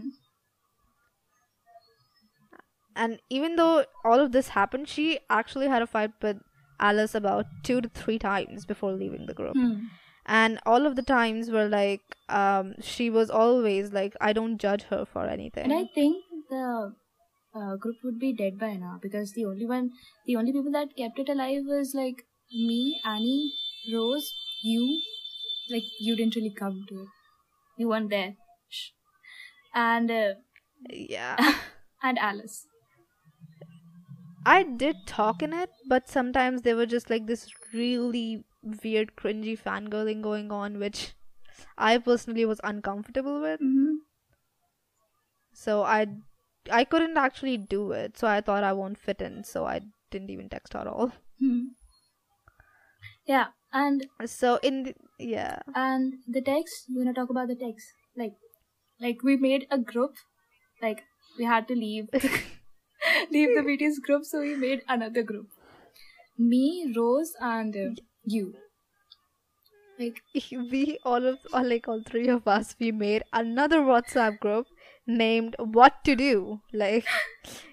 [2.95, 6.37] And even though all of this happened, she actually had a fight with
[6.79, 9.53] Alice about two to three times before leaving the group.
[9.55, 9.85] Hmm.
[10.25, 14.83] And all of the times were like, um, she was always like, I don't judge
[14.83, 15.65] her for anything.
[15.65, 16.93] And I think the
[17.55, 19.91] uh, group would be dead by now because the only one,
[20.25, 23.53] the only people that kept it alive was like me, Annie,
[23.93, 24.33] Rose,
[24.63, 25.01] you.
[25.71, 27.07] Like you didn't really come to it.
[27.77, 28.35] You weren't there.
[28.69, 28.89] Shh.
[29.73, 30.33] And uh,
[30.89, 31.55] yeah.
[32.03, 32.67] and Alice.
[34.45, 38.43] I did talk in it, but sometimes there were just like this really
[38.83, 41.13] weird, cringy fangirling going on, which
[41.77, 43.61] I personally was uncomfortable with.
[43.61, 43.95] Mm-hmm.
[45.53, 46.07] So I,
[46.71, 48.17] I couldn't actually do it.
[48.17, 49.43] So I thought I won't fit in.
[49.43, 51.11] So I didn't even text at all.
[51.39, 51.63] Hmm.
[53.25, 56.85] Yeah, and So in the, yeah, and the text.
[56.87, 57.87] You wanna talk about the text?
[58.17, 58.33] Like,
[58.99, 60.15] like we made a group.
[60.81, 61.03] Like
[61.37, 62.09] we had to leave
[63.31, 65.47] leave the BTS group, so we made another group.
[66.37, 68.55] Me, Rose, and uh, you.
[69.99, 74.67] Like we all of like all three of us we made another WhatsApp group
[75.05, 76.61] named What to Do.
[76.71, 77.05] Like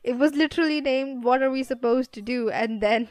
[0.04, 2.50] it was literally named What are we supposed to do?
[2.50, 3.08] And then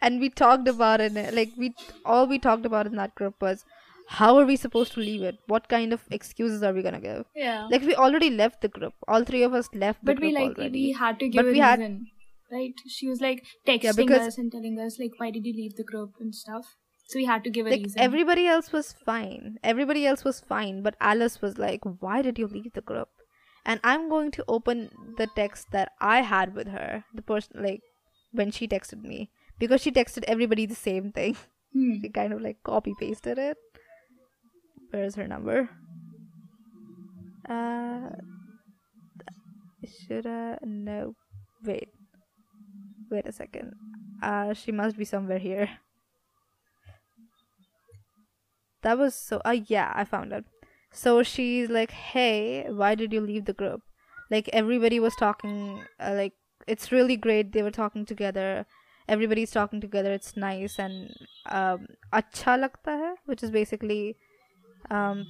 [0.00, 3.64] and we talked about it like we all we talked about in that group was
[4.08, 5.36] how are we supposed to leave it?
[5.46, 7.24] What kind of excuses are we gonna give?
[7.34, 7.66] yeah.
[7.70, 8.92] Like we already left the group.
[9.08, 10.70] All three of us left the but we like already.
[10.88, 11.80] we had to give But a we had-
[12.50, 12.74] right?
[12.86, 15.84] She was like texting because- us and telling us like why did you leave the
[15.84, 16.74] group and stuff.
[17.04, 18.00] So we had to give a like reason.
[18.00, 19.58] everybody else was fine.
[19.62, 23.08] Everybody else was fine but alice was like why did you leave the group?
[23.64, 27.82] And i'm going to open the text that i had with her the person like
[28.32, 31.36] when she texted me because she texted everybody the same thing.
[31.72, 32.00] Hmm.
[32.02, 33.56] she kind of like copy pasted it
[34.90, 35.68] where's her number?
[37.48, 38.10] Uh
[40.06, 41.14] should i no.
[41.64, 41.88] Wait.
[43.10, 43.72] Wait a second.
[44.22, 45.68] Uh she must be somewhere here
[48.82, 50.44] that was so uh yeah i found it
[50.92, 53.82] so she's like hey why did you leave the group
[54.30, 56.34] like everybody was talking uh, like
[56.66, 58.66] it's really great they were talking together
[59.08, 61.10] everybody's talking together it's nice and
[61.46, 64.16] um acha lagta hai which is basically
[64.90, 65.26] um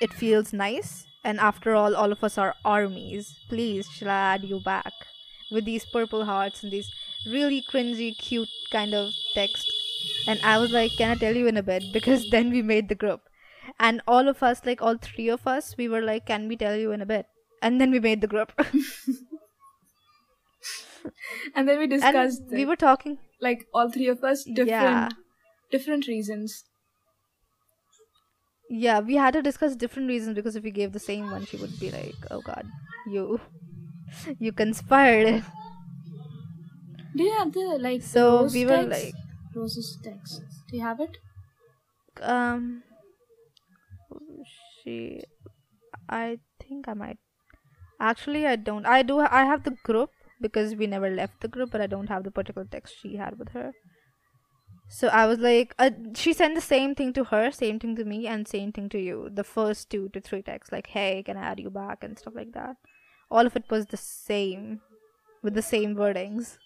[0.00, 3.28] it feels nice And after all, all of us are armies.
[3.48, 4.92] Please, shall I add you back?
[5.50, 6.90] With these purple hearts and these
[7.26, 9.64] really cringy, cute kind of text.
[10.26, 11.84] And I was like, Can I tell you in a bit?
[11.92, 13.20] Because then we made the group.
[13.78, 16.76] And all of us, like all three of us, we were like, Can we tell
[16.76, 17.26] you in a bit?
[17.62, 18.52] And then we made the group.
[21.54, 25.08] and then we discussed and we were talking like all three of us different yeah.
[25.70, 26.64] different reasons
[28.70, 31.56] yeah we had to discuss different reasons because if we gave the same one she
[31.56, 32.66] would be like oh god
[33.06, 33.40] you
[34.38, 35.44] you conspired
[37.16, 38.90] do you have the like so we were text?
[38.90, 39.14] like
[39.56, 41.18] rose's text do you have it
[42.22, 42.82] um
[44.82, 45.22] she
[46.08, 47.18] i think i might
[48.00, 51.70] actually i don't i do i have the group because we never left the group,
[51.70, 53.72] but I don't have the particular text she had with her.
[54.88, 58.04] So I was like, uh, she sent the same thing to her, same thing to
[58.04, 59.28] me, and same thing to you.
[59.32, 62.34] The first two to three texts, like, hey, can I add you back, and stuff
[62.34, 62.76] like that.
[63.30, 64.80] All of it was the same,
[65.42, 66.58] with the same wordings.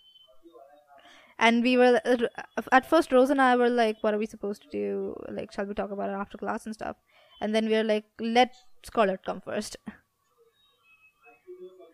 [1.38, 4.62] And we were, uh, at first, Rose and I were like, what are we supposed
[4.62, 5.14] to do?
[5.28, 6.96] Like, shall we talk about it after class and stuff?
[7.40, 9.76] And then we were like, let Scarlett come first.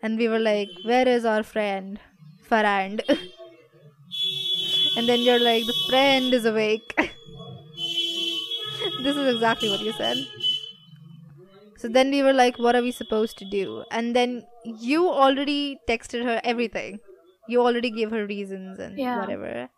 [0.01, 1.99] and we were like, "Where is our friend,
[2.41, 3.03] Farand?"
[4.97, 6.93] and then you're like, "The friend is awake."
[9.03, 10.17] this is exactly what you said.
[11.77, 15.79] So then we were like, "What are we supposed to do?" And then you already
[15.87, 16.99] texted her everything.
[17.47, 19.19] You already gave her reasons and yeah.
[19.19, 19.69] whatever.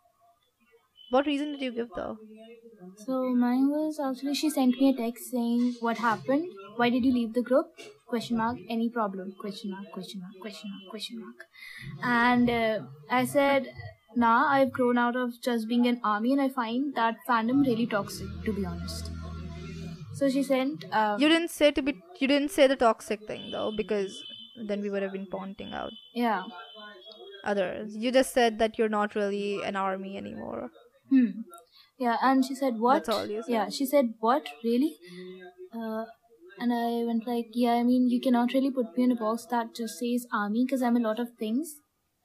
[1.10, 2.18] What reason did you give though?
[2.96, 6.50] So mine was actually she sent me a text saying what happened.
[6.76, 7.66] Why did you leave the group?
[8.06, 8.56] Question mark.
[8.68, 9.34] Any problem?
[9.38, 9.90] Question mark.
[9.92, 10.34] Question mark.
[10.40, 10.90] Question mark.
[10.90, 11.36] Question mark.
[12.02, 13.72] And uh, I said,
[14.16, 17.86] Nah, I've grown out of just being an army, and I find that fandom really
[17.86, 18.28] toxic.
[18.44, 19.10] To be honest.
[20.14, 20.86] So she sent.
[20.92, 21.94] Uh, you didn't say to be.
[22.18, 24.22] You didn't say the toxic thing though, because
[24.66, 25.92] then we would have been pointing out.
[26.14, 26.42] Yeah.
[27.44, 27.96] Others.
[27.96, 30.70] You just said that you're not really an army anymore.
[31.10, 31.42] Hmm.
[31.98, 33.52] Yeah, and she said, "What?" That's all you said.
[33.52, 34.48] Yeah, she said, "What?
[34.62, 34.96] Really?"
[35.74, 36.04] Uh,
[36.58, 39.46] and I went like, "Yeah, I mean, you cannot really put me in a box
[39.50, 41.76] that just says army because I'm a lot of things."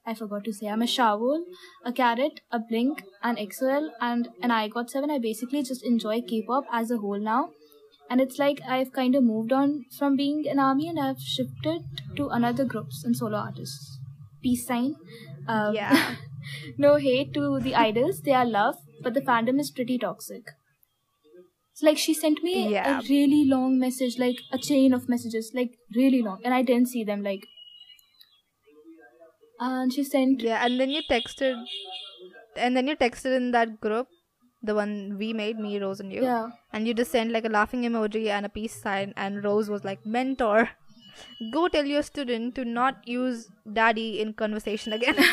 [0.06, 1.44] I forgot to say I'm a Shawol,
[1.86, 5.10] a Carat, a blink, an EXO-L, and an iGOT7.
[5.10, 7.52] I basically just enjoy K-pop as a whole now,
[8.10, 11.84] and it's like I've kind of moved on from being an army and I've shifted
[12.18, 14.00] to another groups and solo artists.
[14.44, 14.96] Peace sign.
[15.48, 16.16] Um, yeah.
[16.78, 20.52] no hate to the idols, they are love, but the fandom is pretty toxic.
[21.74, 23.00] So like she sent me yeah.
[23.00, 26.90] a really long message, like a chain of messages, like really long, and I didn't
[26.90, 27.24] see them.
[27.24, 27.48] Like,
[29.60, 31.64] and she sent yeah, and then you texted,
[32.56, 34.08] and then you texted in that group,
[34.62, 36.22] the one we made, me, Rose, and you.
[36.22, 36.50] Yeah.
[36.72, 39.84] And you just sent like a laughing emoji and a peace sign, and Rose was
[39.84, 40.70] like, "Mentor,
[41.52, 45.16] go tell your student to not use daddy in conversation again."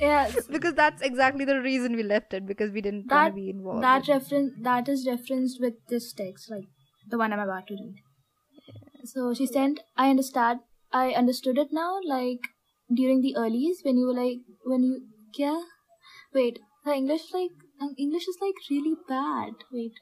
[0.00, 3.48] yeah because that's exactly the reason we left it because we didn't want to be
[3.50, 3.82] involved.
[3.82, 6.64] that reference that is referenced with this text like
[7.08, 8.02] the one i'm about to read.
[9.04, 10.60] So she sent i understand
[10.92, 12.48] i understood it now like
[12.94, 15.00] during the earlies when you were like when you
[15.38, 15.62] yeah
[16.34, 17.50] wait her english like
[17.98, 19.52] english is like really bad.
[19.72, 19.92] Wait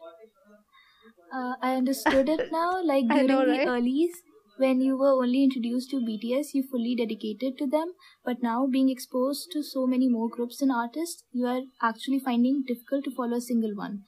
[1.39, 3.67] uh, i understood it now like during know, right?
[3.67, 4.23] the earlies
[4.57, 7.93] when you were only introduced to BTS, you fully dedicated to them,
[8.25, 12.63] but now being exposed to so many more groups and artists, you are actually finding
[12.65, 14.03] difficult to follow a single one.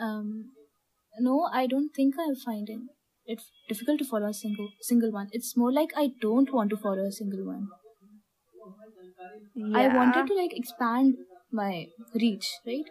[0.00, 0.50] Um,
[1.20, 2.88] no, I don't think I'm finding
[3.26, 5.28] it difficult to follow a single single one.
[5.32, 7.68] It's more like I don't want to follow a single one.
[9.54, 9.78] Yeah.
[9.78, 11.16] I wanted to like expand
[11.52, 12.90] my reach, right?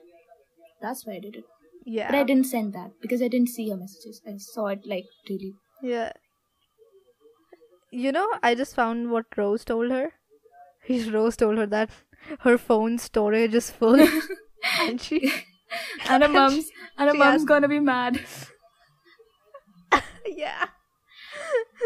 [0.81, 1.45] That's why I did it.
[1.87, 2.11] Yeah.
[2.11, 4.21] But I didn't send that because I didn't see her messages.
[4.27, 5.53] I saw it like really.
[5.81, 6.11] Yeah
[7.91, 10.13] you know, I just found what Rose told her.
[11.11, 11.89] Rose told her that
[12.39, 13.99] her phone storage is full,
[14.79, 15.31] and she
[16.09, 18.19] and her mom's and her mom's gonna be mad.
[20.25, 20.65] yeah.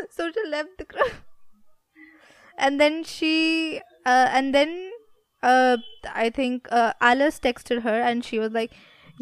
[0.09, 1.13] So she left the group,
[2.57, 4.91] and then she, uh, and then,
[5.43, 5.77] uh,
[6.13, 8.71] I think uh, Alice texted her, and she was like,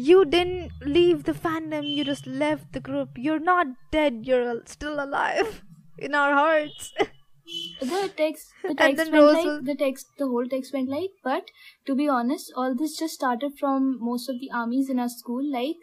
[0.08, 1.90] "You didn't leave the fandom.
[1.96, 3.18] You just left the group.
[3.28, 4.22] You're not dead.
[4.32, 5.62] You're still alive."
[6.00, 6.92] in our hearts.
[7.80, 11.10] the text, the text went like the text, the whole text went like.
[11.22, 11.50] But
[11.86, 15.44] to be honest, all this just started from most of the armies in our school.
[15.52, 15.76] Like,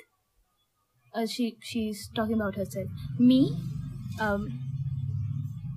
[1.14, 2.88] uh, she she's talking about herself.
[3.20, 3.56] Me,
[4.20, 4.48] um,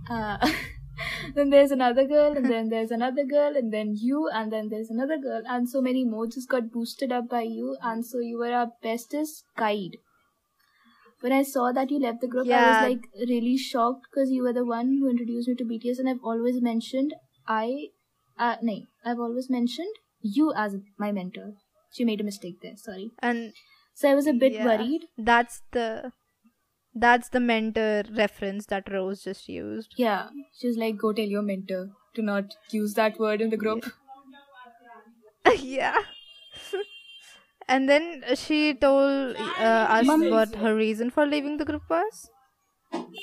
[0.08, 0.38] uh,
[1.34, 4.90] then there's another girl, and then there's another girl, and then you, and then there's
[4.90, 8.38] another girl, and so many more just got boosted up by you, and so you
[8.38, 9.98] were our bestest guide.
[11.22, 14.42] when I saw that you left the group, I was like really shocked because you
[14.42, 17.14] were the one who introduced me to BTS, and I've always mentioned
[17.46, 17.88] I,
[18.38, 21.52] uh, nay, I've always mentioned you as my mentor.
[21.92, 22.76] She made a mistake there.
[22.76, 23.10] Sorry.
[23.18, 23.52] And
[23.92, 24.64] So I was a bit Yeah.
[24.64, 25.02] worried.
[25.18, 26.12] that's the
[26.94, 29.94] that's the mentor reference that Rose just used.
[29.96, 33.56] Yeah, she was like, "Go tell your mentor to not use that word in the
[33.56, 33.84] group."
[35.58, 36.02] yeah.
[37.68, 42.30] and then she told uh, us Mum- what her reason for leaving the group was.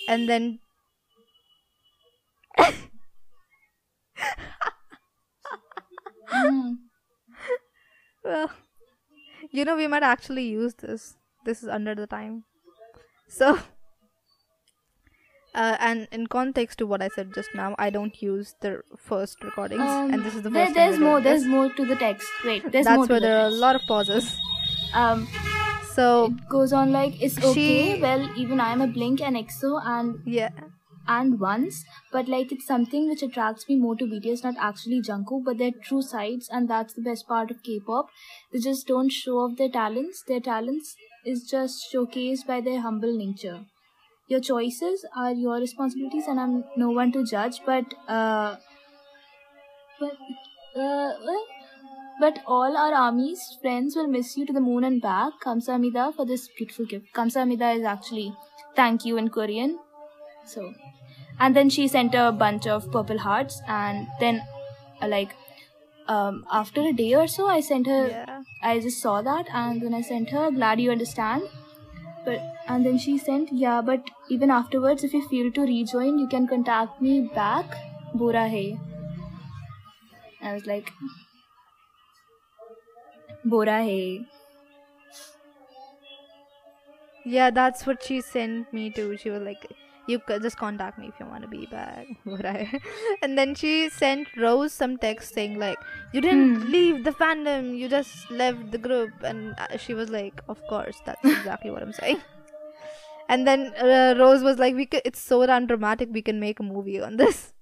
[0.07, 0.59] And then
[6.29, 6.73] Hmm.
[8.23, 8.51] well
[9.51, 11.17] you know we might actually use this.
[11.45, 12.43] This is under the time.
[13.27, 13.59] So
[15.55, 19.43] uh, and in context to what I said just now, I don't use the first
[19.43, 20.75] recordings, Um, and this is the there- first.
[20.75, 21.21] time there's more.
[21.21, 22.27] There's more to the text.
[22.45, 24.35] Wait, there's more That's where there are a lot of pauses.
[24.93, 25.27] Um,
[25.97, 27.95] So it goes on like it's okay.
[27.95, 30.49] She- Well, even I'm a Blink and EXO and yeah,
[31.07, 31.79] and once,
[32.11, 35.71] but like it's something which attracts me more to BTS, not actually Jungkook, but their
[35.87, 38.11] true sides, and that's the best part of K-pop.
[38.53, 40.21] They just don't show off their talents.
[40.27, 40.95] Their talents
[41.33, 43.59] is just showcased by their humble nature.
[44.27, 47.61] Your choices are your responsibilities, and I'm no one to judge.
[47.65, 48.55] But uh,
[49.99, 50.13] but
[50.75, 51.13] uh,
[52.19, 55.33] but all our army's friends will miss you to the moon and back.
[55.45, 57.13] Kamsahamnida for this beautiful gift.
[57.13, 58.33] Kamsahamnida is actually
[58.75, 59.79] thank you in Korean.
[60.45, 60.73] So,
[61.39, 64.41] and then she sent a bunch of purple hearts, and then,
[65.01, 65.35] uh, like,
[66.07, 68.07] um, after a day or so, I sent her.
[68.07, 68.43] yeah.
[68.61, 70.49] I just saw that, and then I sent her.
[70.51, 71.43] Glad you understand.
[72.25, 73.81] But and then she sent, yeah.
[73.81, 77.77] But even afterwards, if you feel to rejoin, you can contact me back.
[78.15, 78.79] Bura hai.
[80.41, 80.91] I was like,
[83.45, 84.25] Bora hai.
[87.25, 89.17] Yeah, that's what she sent me to.
[89.17, 89.65] She was like,
[90.07, 92.81] "You could just contact me if you want to be back." Right?
[93.21, 95.79] and then she sent Rose some text saying like,
[96.13, 96.71] "You didn't Hmm.
[96.71, 97.77] leave the fandom.
[97.77, 101.81] You just left the group." And uh, she was like, "Of course, that's exactly what
[101.83, 102.21] I'm saying."
[103.29, 105.01] And then uh, Rose was like, "We could.
[105.05, 106.09] It's so damn dramatic.
[106.11, 107.53] We can make a movie on this."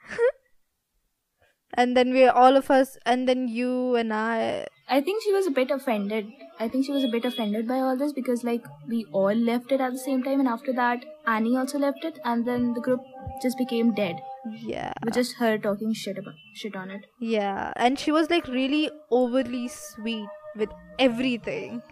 [1.74, 5.46] and then we all of us, and then you and I I think she was
[5.46, 6.26] a bit offended.
[6.58, 9.70] I think she was a bit offended by all this because, like, we all left
[9.72, 12.80] it at the same time, and after that, Annie also left it, and then the
[12.80, 13.00] group
[13.42, 14.16] just became dead
[14.64, 17.06] yeah with just her talking shit about shit on it.
[17.20, 20.26] Yeah, and she was like really overly sweet
[20.56, 21.82] with everything,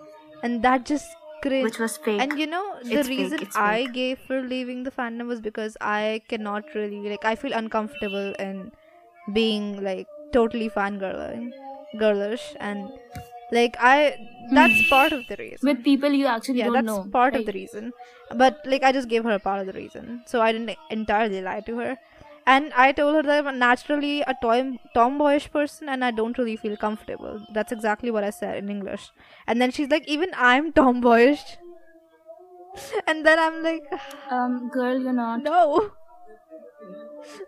[0.42, 1.06] and that just
[1.42, 1.64] cringe.
[1.64, 2.20] Which was fake.
[2.20, 3.92] and you know the It's reason it's I fake.
[3.92, 8.72] gave for leaving the fandom was because I cannot really like I feel uncomfortable in
[9.32, 11.50] being like totally fangirling,
[11.96, 12.88] girlish, and
[13.52, 14.16] like I
[14.52, 15.68] that's part of the reason.
[15.68, 17.06] with people you actually yeah, that's know.
[17.12, 17.92] part of the reason.
[18.34, 21.40] But like I just gave her a part of the reason, so I didn't entirely
[21.40, 21.96] lie to her.
[22.46, 26.56] And I told her that I'm naturally a tom- tomboyish person and I don't really
[26.56, 27.40] feel comfortable.
[27.52, 29.10] That's exactly what I said in English.
[29.46, 31.58] And then she's like, even I'm tomboyish.
[33.06, 33.82] And then I'm like,
[34.30, 35.42] Um, girl, you're not.
[35.42, 35.90] no.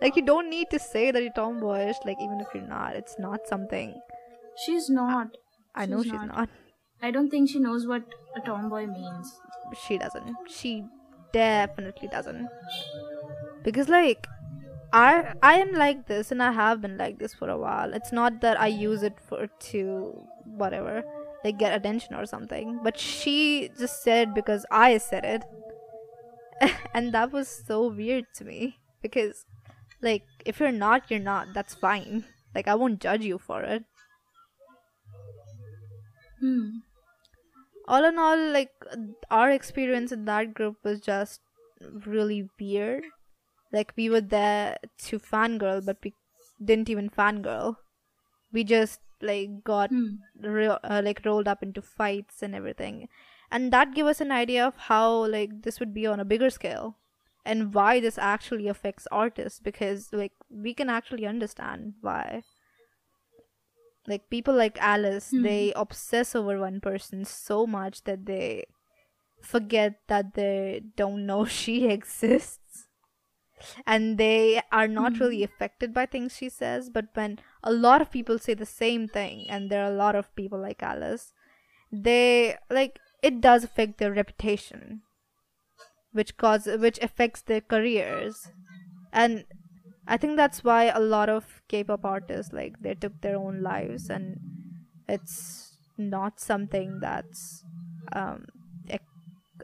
[0.01, 2.97] Like, you don't need to say that you're tomboyish, like, even if you're not.
[2.97, 3.95] It's not something.
[4.65, 5.37] She's not.
[5.75, 6.37] I know She's she's not.
[6.37, 6.49] not.
[7.03, 8.03] I don't think she knows what
[8.37, 9.33] a tomboy means.
[9.87, 10.37] she doesn't.
[10.49, 10.85] She
[11.33, 12.49] definitely doesn't.
[13.63, 14.27] Because like
[14.93, 17.95] i i am like this and i have been like this for a while.
[17.95, 21.05] It's not that i use it for to whatever
[21.45, 22.81] like get attention or something.
[22.83, 25.45] But she just said it because i said it.
[26.95, 28.79] And that was so weird to me.
[29.01, 29.47] Because
[30.03, 31.55] like if you're not you're not.
[31.55, 32.25] That's fine.
[32.55, 33.85] Like i won't judge you for it
[37.91, 38.71] all in all like
[39.31, 41.41] our experience in that group was just
[42.07, 43.05] really weird.
[43.73, 44.79] Like we were there
[45.09, 46.15] to fangirl but we
[46.65, 47.77] didn't even fangirl.
[48.53, 50.17] We just like got Hmm.
[50.43, 53.09] ro- uh, like rolled up into fights and everything.
[53.51, 56.51] And that gave us an idea of how like this would be on a bigger
[56.51, 56.97] scale
[57.45, 62.43] and why this actually affects artists because like we can actually understand why
[64.11, 65.43] like people like alice Hmm.
[65.43, 68.65] they obsess over one person so much that they
[69.43, 72.87] forget that they don't know she exists
[73.87, 75.21] and they are not Mhm.
[75.21, 79.07] really affected by things she says but when a lot of people say the same
[79.19, 81.33] thing and there are a lot of people like alice
[82.09, 85.03] they like it does affect their reputation
[86.13, 88.49] which cause which affects their careers
[89.13, 89.45] and
[90.11, 94.11] i think that's why a lot of k-pop artists like they took their own lives
[94.11, 94.39] and
[95.09, 97.65] it's not something that's
[98.13, 98.47] um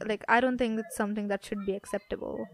[0.04, 2.46] like I don't think it's something that should be acceptable.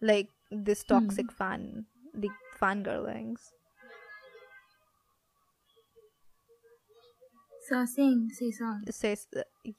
[0.00, 3.52] Like this toxic fan, the fangirlings.
[7.68, 8.82] So sing, sasaeng.
[8.90, 9.26] Says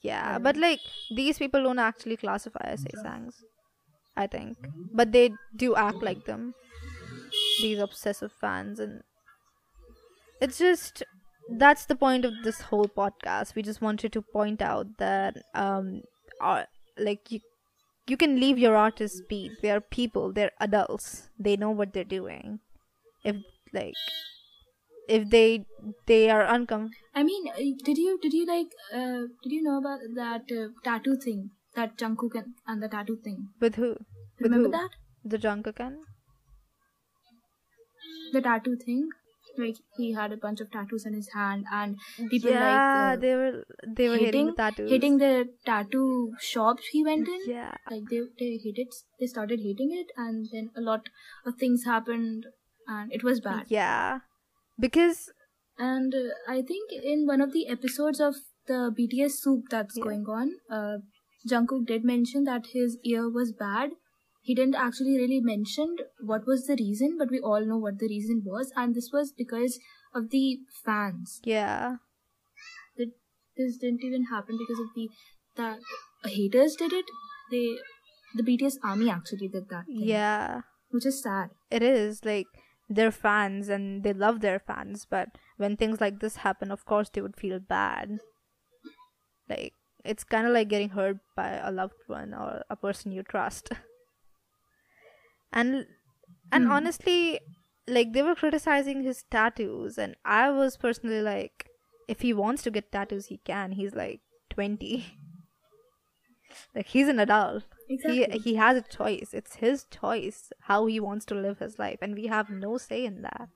[0.02, 0.80] yeah, but like
[1.10, 3.43] these people don't actually classify as say sang's.
[4.20, 4.57] I think,
[4.93, 6.53] but they do act like them.
[7.61, 9.01] These obsessive fans, and
[10.41, 11.03] it's just
[11.57, 13.55] that's the point of this whole podcast.
[13.55, 16.01] We just wanted to point out that um,
[16.41, 16.65] are
[16.97, 17.39] like you
[18.07, 19.51] you can leave your artists be.
[19.61, 20.34] They are people.
[20.34, 21.30] They're adults.
[21.39, 22.59] They know what they're doing.
[23.24, 23.38] If
[23.72, 23.93] like
[25.07, 25.65] if they
[26.07, 29.78] they are uncom I mean, uh, did you did you like uh, did you know
[29.78, 33.49] about that uh, tattoo thing that Jungkook and, and the tattoo thing?
[33.59, 33.89] with who
[34.39, 34.89] with Remember who that
[35.24, 35.80] the Jungkook
[38.34, 39.09] the tattoo thing?
[39.57, 41.97] Like he had a bunch of tattoos on his hand, and
[42.30, 43.65] people yeah like uh, they were
[43.95, 47.39] they were hitting, the tattoos hitting the tattoo shops he went in.
[47.47, 51.09] yeah Like they they hit it, they started hating it, and then a lot
[51.45, 52.45] of things happened,
[52.88, 53.65] and it was bad.
[53.70, 54.20] yeah
[54.80, 55.30] because
[55.78, 58.36] And uh, I think in one of the episodes of
[58.67, 60.03] the BTS SOOP that's Yeah.
[60.03, 60.97] going on, uh,
[61.47, 63.91] Jungkook did mention that his ear was bad.
[64.41, 68.07] He didn't actually really mention what was the reason, but we all know what the
[68.07, 69.79] reason was, and this was because
[70.13, 71.39] of the fans.
[71.43, 71.97] yeah
[72.97, 73.11] That
[73.57, 75.09] this didn't even happen because of the
[75.55, 75.79] that
[76.23, 77.05] haters did it.
[77.51, 77.77] They
[78.35, 79.85] the BTS army actually did that.
[79.85, 80.61] Thing, yeah
[80.91, 81.49] which is sad.
[81.69, 82.47] it is like
[82.89, 87.09] they're fans and they love their fans but when things like this happen of course
[87.09, 88.17] they would feel bad
[89.47, 89.73] like
[90.06, 93.72] it's kind of like getting hurt by a loved one or a person you trust.
[95.52, 95.88] And
[96.52, 96.68] and Hmm.
[96.68, 97.39] honestly
[97.88, 101.70] like they were criticizing his tattoos and i was personally like
[102.08, 103.74] if he wants to get tattoos he can.
[103.74, 105.20] He's like 20
[106.76, 107.64] like he's an adult.
[107.89, 108.36] Exactly.
[108.36, 109.34] he he has a choice.
[109.34, 113.06] It's his choice how he wants to live his life and we have no say
[113.06, 113.50] in that.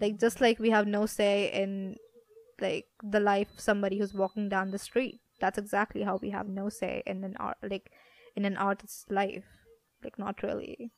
[0.00, 1.96] Like just like we have no say in
[2.60, 5.20] like the life of somebody who's walking down the street.
[5.40, 7.90] That's exactly how we have no say in an art like
[8.36, 9.44] in an artist's life.
[10.02, 10.92] Like not really.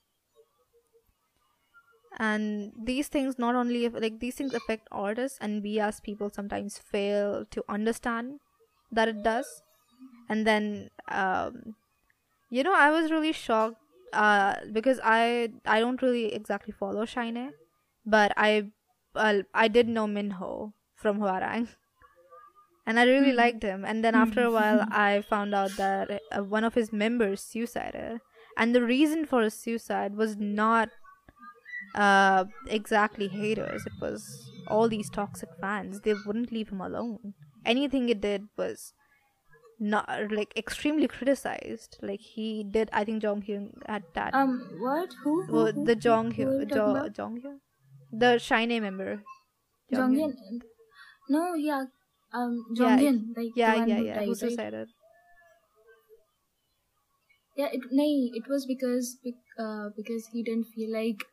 [2.19, 6.79] And these things not only like these things affect artists and we as people sometimes
[6.79, 8.41] fail to understand
[8.91, 9.63] that it does.
[10.29, 11.75] And then um
[12.53, 13.79] you know i was really shocked
[14.13, 17.51] uh because i i don't really exactly follow SHINee
[18.05, 18.69] but i
[19.15, 21.69] well, i did know minho from Hwarang.
[22.91, 23.37] and i really Hmm.
[23.41, 23.85] liked him.
[23.91, 28.21] And then after a while i found out that uh, one of his members suicided.
[28.63, 30.91] And the reason for his suicide was not
[32.07, 32.45] uh
[32.79, 33.87] exactly haters.
[33.87, 34.27] It was
[34.67, 36.01] all these toxic fans.
[36.09, 37.35] They wouldn't leave him alone.
[37.65, 38.93] Anything he did was
[39.79, 41.99] not like extremely criticized.
[42.11, 42.49] Like he
[42.79, 44.35] did i think jong hyun had that.
[44.43, 45.11] Um, what?
[45.23, 45.43] Who?
[45.45, 47.59] who, well, the jong hyun jo- jong hyun.
[48.25, 49.23] The SHINee member
[49.93, 50.63] Jonghyun.
[51.35, 51.85] No, yeah.
[52.33, 53.19] Um, Yeah, Jonghyun.
[53.37, 54.39] like yeah one yeah who yeah died, who right?
[54.39, 54.89] suicided
[57.57, 59.19] Yeah, it, nay, it was because
[59.59, 61.25] uh, because he didn't feel like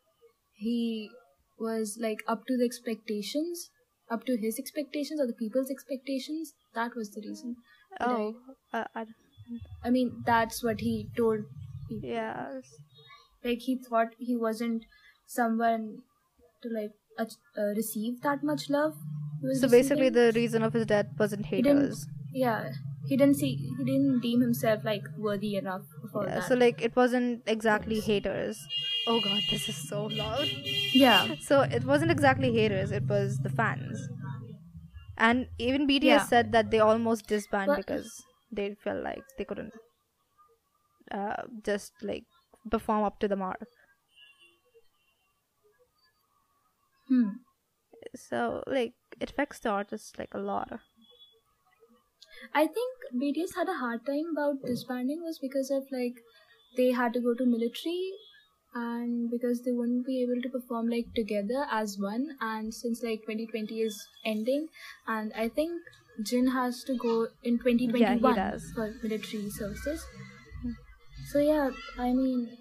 [0.53, 1.09] he
[1.57, 3.69] was like up to the expectations,
[4.11, 6.53] up to his expectations or the people's expectations.
[6.75, 7.55] That was the reason.
[8.01, 8.35] oh
[8.73, 9.05] uh, I,
[9.83, 11.45] I mean, that's what he told
[11.87, 12.09] people.
[12.09, 12.47] yeah
[13.43, 14.83] Like he thought he wasn't
[15.25, 15.99] someone
[16.63, 16.91] to like
[17.57, 18.95] uh, receive that much love.
[19.53, 22.07] So basically the reason of his death wasn't haters.
[22.33, 22.71] Yeah
[23.09, 26.47] he didn't see he didn't deem himself like worthy enough for yeah, that.
[26.47, 28.59] so like it wasn't exactly haters.
[29.07, 30.47] Oh god this is so loud.
[30.93, 31.35] Yeah.
[31.49, 34.07] So it wasn't exactly haters it was the fans.
[35.17, 36.25] And even bts Yeah.
[36.33, 39.73] said that they almost disbanded But- because they felt like they couldn't
[41.11, 42.25] uh, just like
[42.69, 43.67] perform up to the mark.
[47.07, 47.29] Hmm.
[48.15, 50.79] so like it affects the artists like a lot.
[52.53, 56.19] I think bts had a hard time about disbanding was because of like
[56.77, 58.11] they had to go to military
[58.73, 62.37] and because they wouldn't be able to perform like together as one.
[62.39, 64.67] And since like 2020 is ending
[65.07, 65.71] and i think
[66.21, 68.71] jin has to go in 2021 does.
[68.75, 70.05] for military services.
[71.31, 72.57] So yeah i mean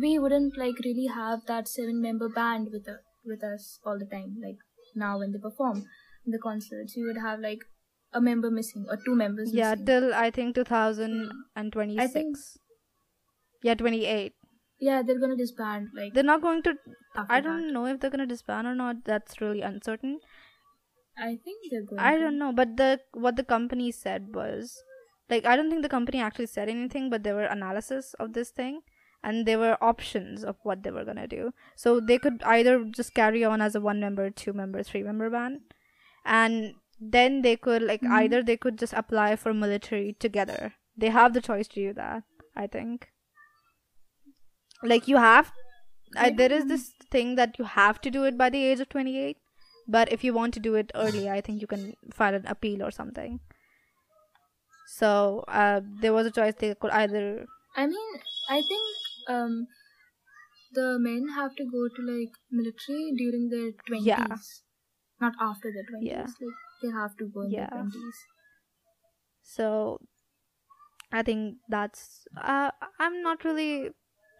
[0.00, 4.06] we wouldn't like really have that seven member band with us with us all the
[4.06, 4.58] time like
[4.94, 5.84] now when they perform
[6.26, 7.64] in the concerts You would have like
[8.12, 9.86] a member missing or two members yeah missing.
[9.86, 12.36] till i think 2026 I think-
[13.62, 14.32] yeah 28
[14.80, 16.74] yeah they're gonna disband like they're not going to
[17.28, 20.18] i don't know if they're to disband or not that's really uncertain
[21.18, 22.00] I think they're going.
[22.00, 22.20] I to.
[22.22, 24.82] don't know, but the what the company said was
[25.28, 28.48] like I don't think the company actually said anything, but there were analysis of this
[28.50, 28.80] thing
[29.22, 31.52] and there were options of what they were gonna do.
[31.76, 35.30] So they could either just carry on as a one member, two member, three member
[35.30, 35.60] band,
[36.24, 38.12] and then they could like Mhm.
[38.20, 40.74] either they could just apply for military together.
[40.96, 42.24] They have the choice to do that.
[42.54, 43.08] I think.
[44.82, 45.52] Like you have,
[46.16, 46.68] I, there is Mhm.
[46.68, 49.38] this thing that you have to do it by the age of twenty eight,
[49.96, 52.82] but if you want to do it early, I think you can file an appeal
[52.82, 53.40] or something.
[54.86, 57.46] So uh, there was a choice they could either
[57.76, 58.20] I mean,
[58.50, 58.82] I think
[59.28, 59.66] um,
[60.72, 64.26] the men have to go to like military during their twenties, Yeah.
[65.20, 66.10] not after their twenties.
[66.12, 66.22] Yeah.
[66.46, 67.68] Like they have to go in Yeah.
[67.70, 68.14] their twenties.
[69.42, 70.00] So
[71.12, 73.90] I think that's uh, I'm not really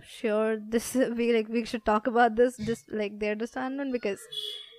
[0.02, 4.20] sure this we like we should talk about this just like their discernment because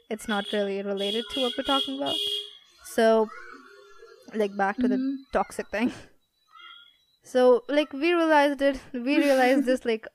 [0.09, 2.15] it's not really related to what we're talking about.
[2.85, 3.30] So
[4.34, 5.15] like back to the Mhm.
[5.31, 5.91] toxic thing.
[7.24, 10.08] So like we realized it we realized this like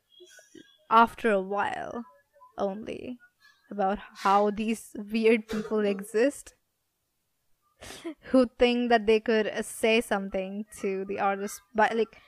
[0.90, 2.04] after a while
[2.58, 3.18] only
[3.70, 6.54] about how these weird people exist
[8.30, 12.20] who think that they could uh, say something to the artist by like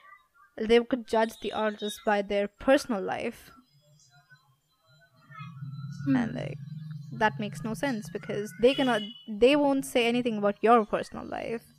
[0.59, 3.51] they could judge the artist by their personal life
[6.05, 6.16] Hmm.
[6.16, 6.59] and like
[7.12, 11.69] that makes no sense because they cannot they won't say anything about your personal life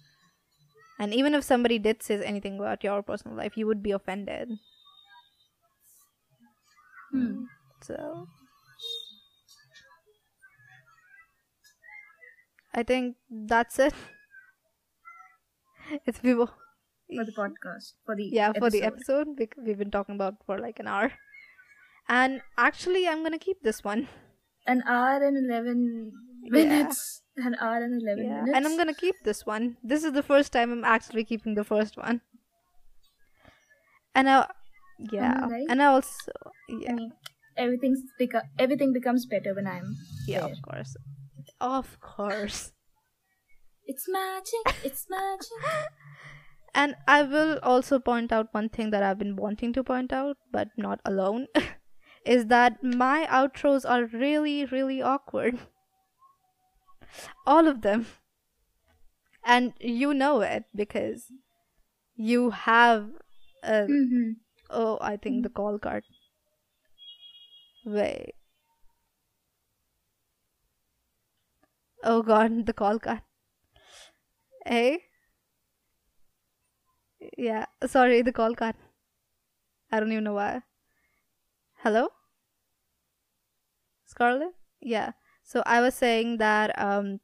[1.02, 4.58] and even if somebody did say anything about your personal life you would be offended
[7.14, 7.32] Hmm.
[7.86, 8.28] so
[12.74, 13.18] i think
[13.54, 13.94] that's it
[16.06, 16.50] it's people
[17.16, 19.28] For the podcast, for the yeah for the episode.
[19.38, 21.12] episode we've been talking about for like an hour
[22.08, 24.08] and actually i'm gonna keep this one
[24.72, 25.80] An hour and eleven
[26.50, 27.22] minutes.
[27.38, 28.58] An hour and eleven yeah minutes.
[28.58, 31.64] and i'm gonna keep this one this is the first time i'm actually keeping the
[31.64, 32.20] first one
[34.14, 34.48] and i
[35.12, 35.66] yeah Alright.
[35.70, 36.32] and i also
[36.70, 37.12] I yeah mean,
[37.58, 39.96] everything's beca- everything becomes better when I'm
[40.28, 40.52] yeah there.
[40.52, 40.96] of course
[41.60, 42.72] of course
[43.92, 44.68] It's magic.
[44.88, 45.64] It's magic.
[46.74, 50.38] And I will also point out one thing that I've been wanting to point out,
[50.54, 51.48] but not alone,
[52.26, 55.60] is that my outros are really, really awkward.
[57.46, 58.08] All of them.
[59.44, 61.32] And you know it because
[62.16, 63.10] you have
[63.64, 63.86] a.
[63.88, 64.32] hmm
[64.70, 66.04] Oh, I think the call card.
[67.86, 68.34] Wait.
[72.04, 73.22] Oh god, the call card.
[74.66, 75.04] Hey?
[77.38, 78.76] Yeah, sorry, the call card.
[79.92, 80.64] I don't even know why.
[81.84, 82.10] Hello?
[84.06, 85.14] Scarlett Yeah.
[85.52, 87.20] So I was saying that um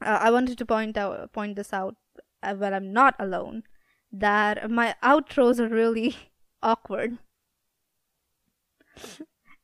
[0.00, 1.96] uh, I wanted to point out point this out
[2.42, 3.64] uh, when I'm not alone
[4.12, 6.16] that my outros are really
[6.62, 7.18] awkward.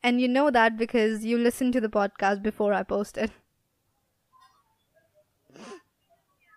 [0.02, 3.30] And you know that because you listen to the podcast before I post it.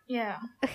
[0.08, 0.38] Yeah.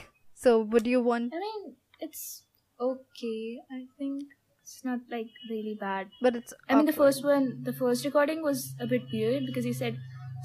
[0.44, 2.42] So would you want I mean, it's
[2.78, 3.60] okay.
[3.72, 4.24] I think
[4.62, 6.10] it's not like really bad.
[6.20, 9.64] but it's I mean, the first one, the first recording was a bit weird because
[9.64, 9.96] he said,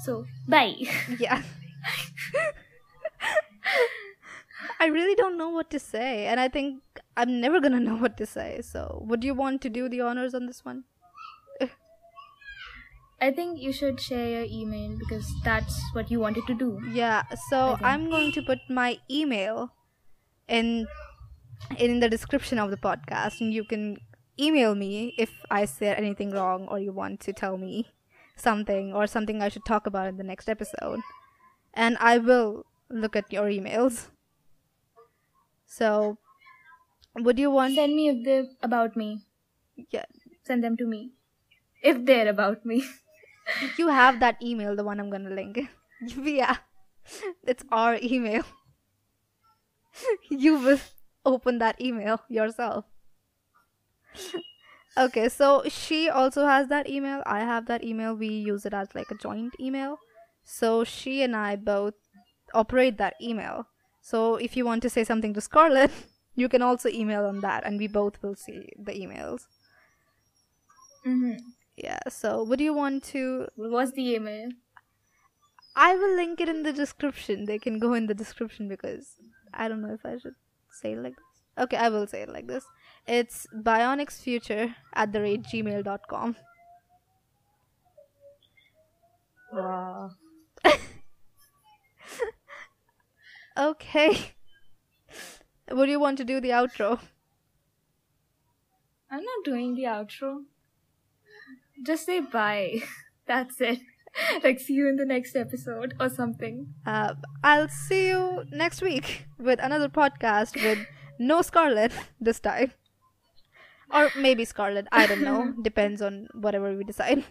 [0.04, 0.76] "So bye."
[1.18, 1.42] Yeah.
[4.80, 6.82] I really don't know what to say, and I think
[7.16, 8.60] I'm never gonna know what to say.
[8.62, 10.84] So, would you want to do the honors on this one?
[13.22, 16.80] I think you should share your email because that's what you wanted to do.
[16.90, 17.24] Yeah.
[17.50, 17.76] So.
[17.82, 19.74] I'm going to put my email
[20.48, 20.86] in
[21.78, 23.98] in the description of the podcast, and you can
[24.38, 27.88] email me if I said anything wrong or you want to tell me
[28.40, 31.00] something or something I should talk about in the next episode,
[31.74, 34.08] and I will look at your emails.
[35.66, 36.18] So,
[37.14, 37.72] would you want?
[37.72, 39.22] To send me if they're about me.
[39.90, 40.04] Yeah,
[40.44, 41.12] Send them to me
[41.82, 42.84] if they're about me.
[43.78, 45.60] you have that email, the one I'm gonna link.
[46.00, 46.56] yeah,
[47.44, 48.44] it's our email.
[50.30, 50.80] you will
[51.24, 52.84] open that email yourself.
[54.96, 57.22] Okay, so she also has that email.
[57.26, 58.14] I have that email.
[58.14, 59.98] We use it as like a joint email.
[60.44, 61.94] So she and I both
[62.54, 63.66] operate that email.
[64.00, 65.90] So if you want to say something to Scarlett,
[66.34, 69.46] you can also email on that, and we both will see the emails.
[71.06, 71.38] Mm-hmm.
[71.76, 72.00] Yeah.
[72.08, 74.50] So would you want to What's the email?
[75.76, 77.44] I will link it in the description.
[77.46, 79.16] They can go in the description because
[79.54, 80.34] I don't know if I should
[80.70, 81.64] say it like this.
[81.64, 82.64] Okay, I will say it like this.
[83.10, 86.36] It's bionicsfuture at the rate gmail.com.
[89.52, 90.10] Wow.
[93.58, 94.32] Okay.
[95.70, 97.00] Would you want to do the outro?
[99.10, 100.44] I'm not doing the outro.
[101.84, 102.82] Just say bye.
[103.26, 103.80] That's it.
[104.44, 106.74] like, see you in the next episode or something.
[106.86, 110.78] Uh, I'll see you next week with another podcast with
[111.18, 112.72] no Scarlett this time.
[113.92, 114.86] Or maybe Scarlett.
[114.92, 115.52] I don't know.
[115.62, 117.24] Depends on whatever we decide.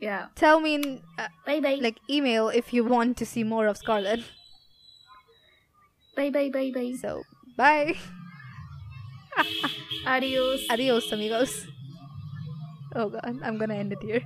[0.00, 0.28] Yeah.
[0.34, 1.78] Tell me in uh, Bye bye.
[1.80, 4.20] like email if you want to see more of Scarlett.
[6.16, 6.94] bye bye bye bye.
[7.00, 7.22] So
[7.56, 7.94] bye.
[10.06, 10.64] Adios.
[10.70, 11.66] Adios, amigos.
[12.94, 14.22] Oh god, I'm gonna end it here.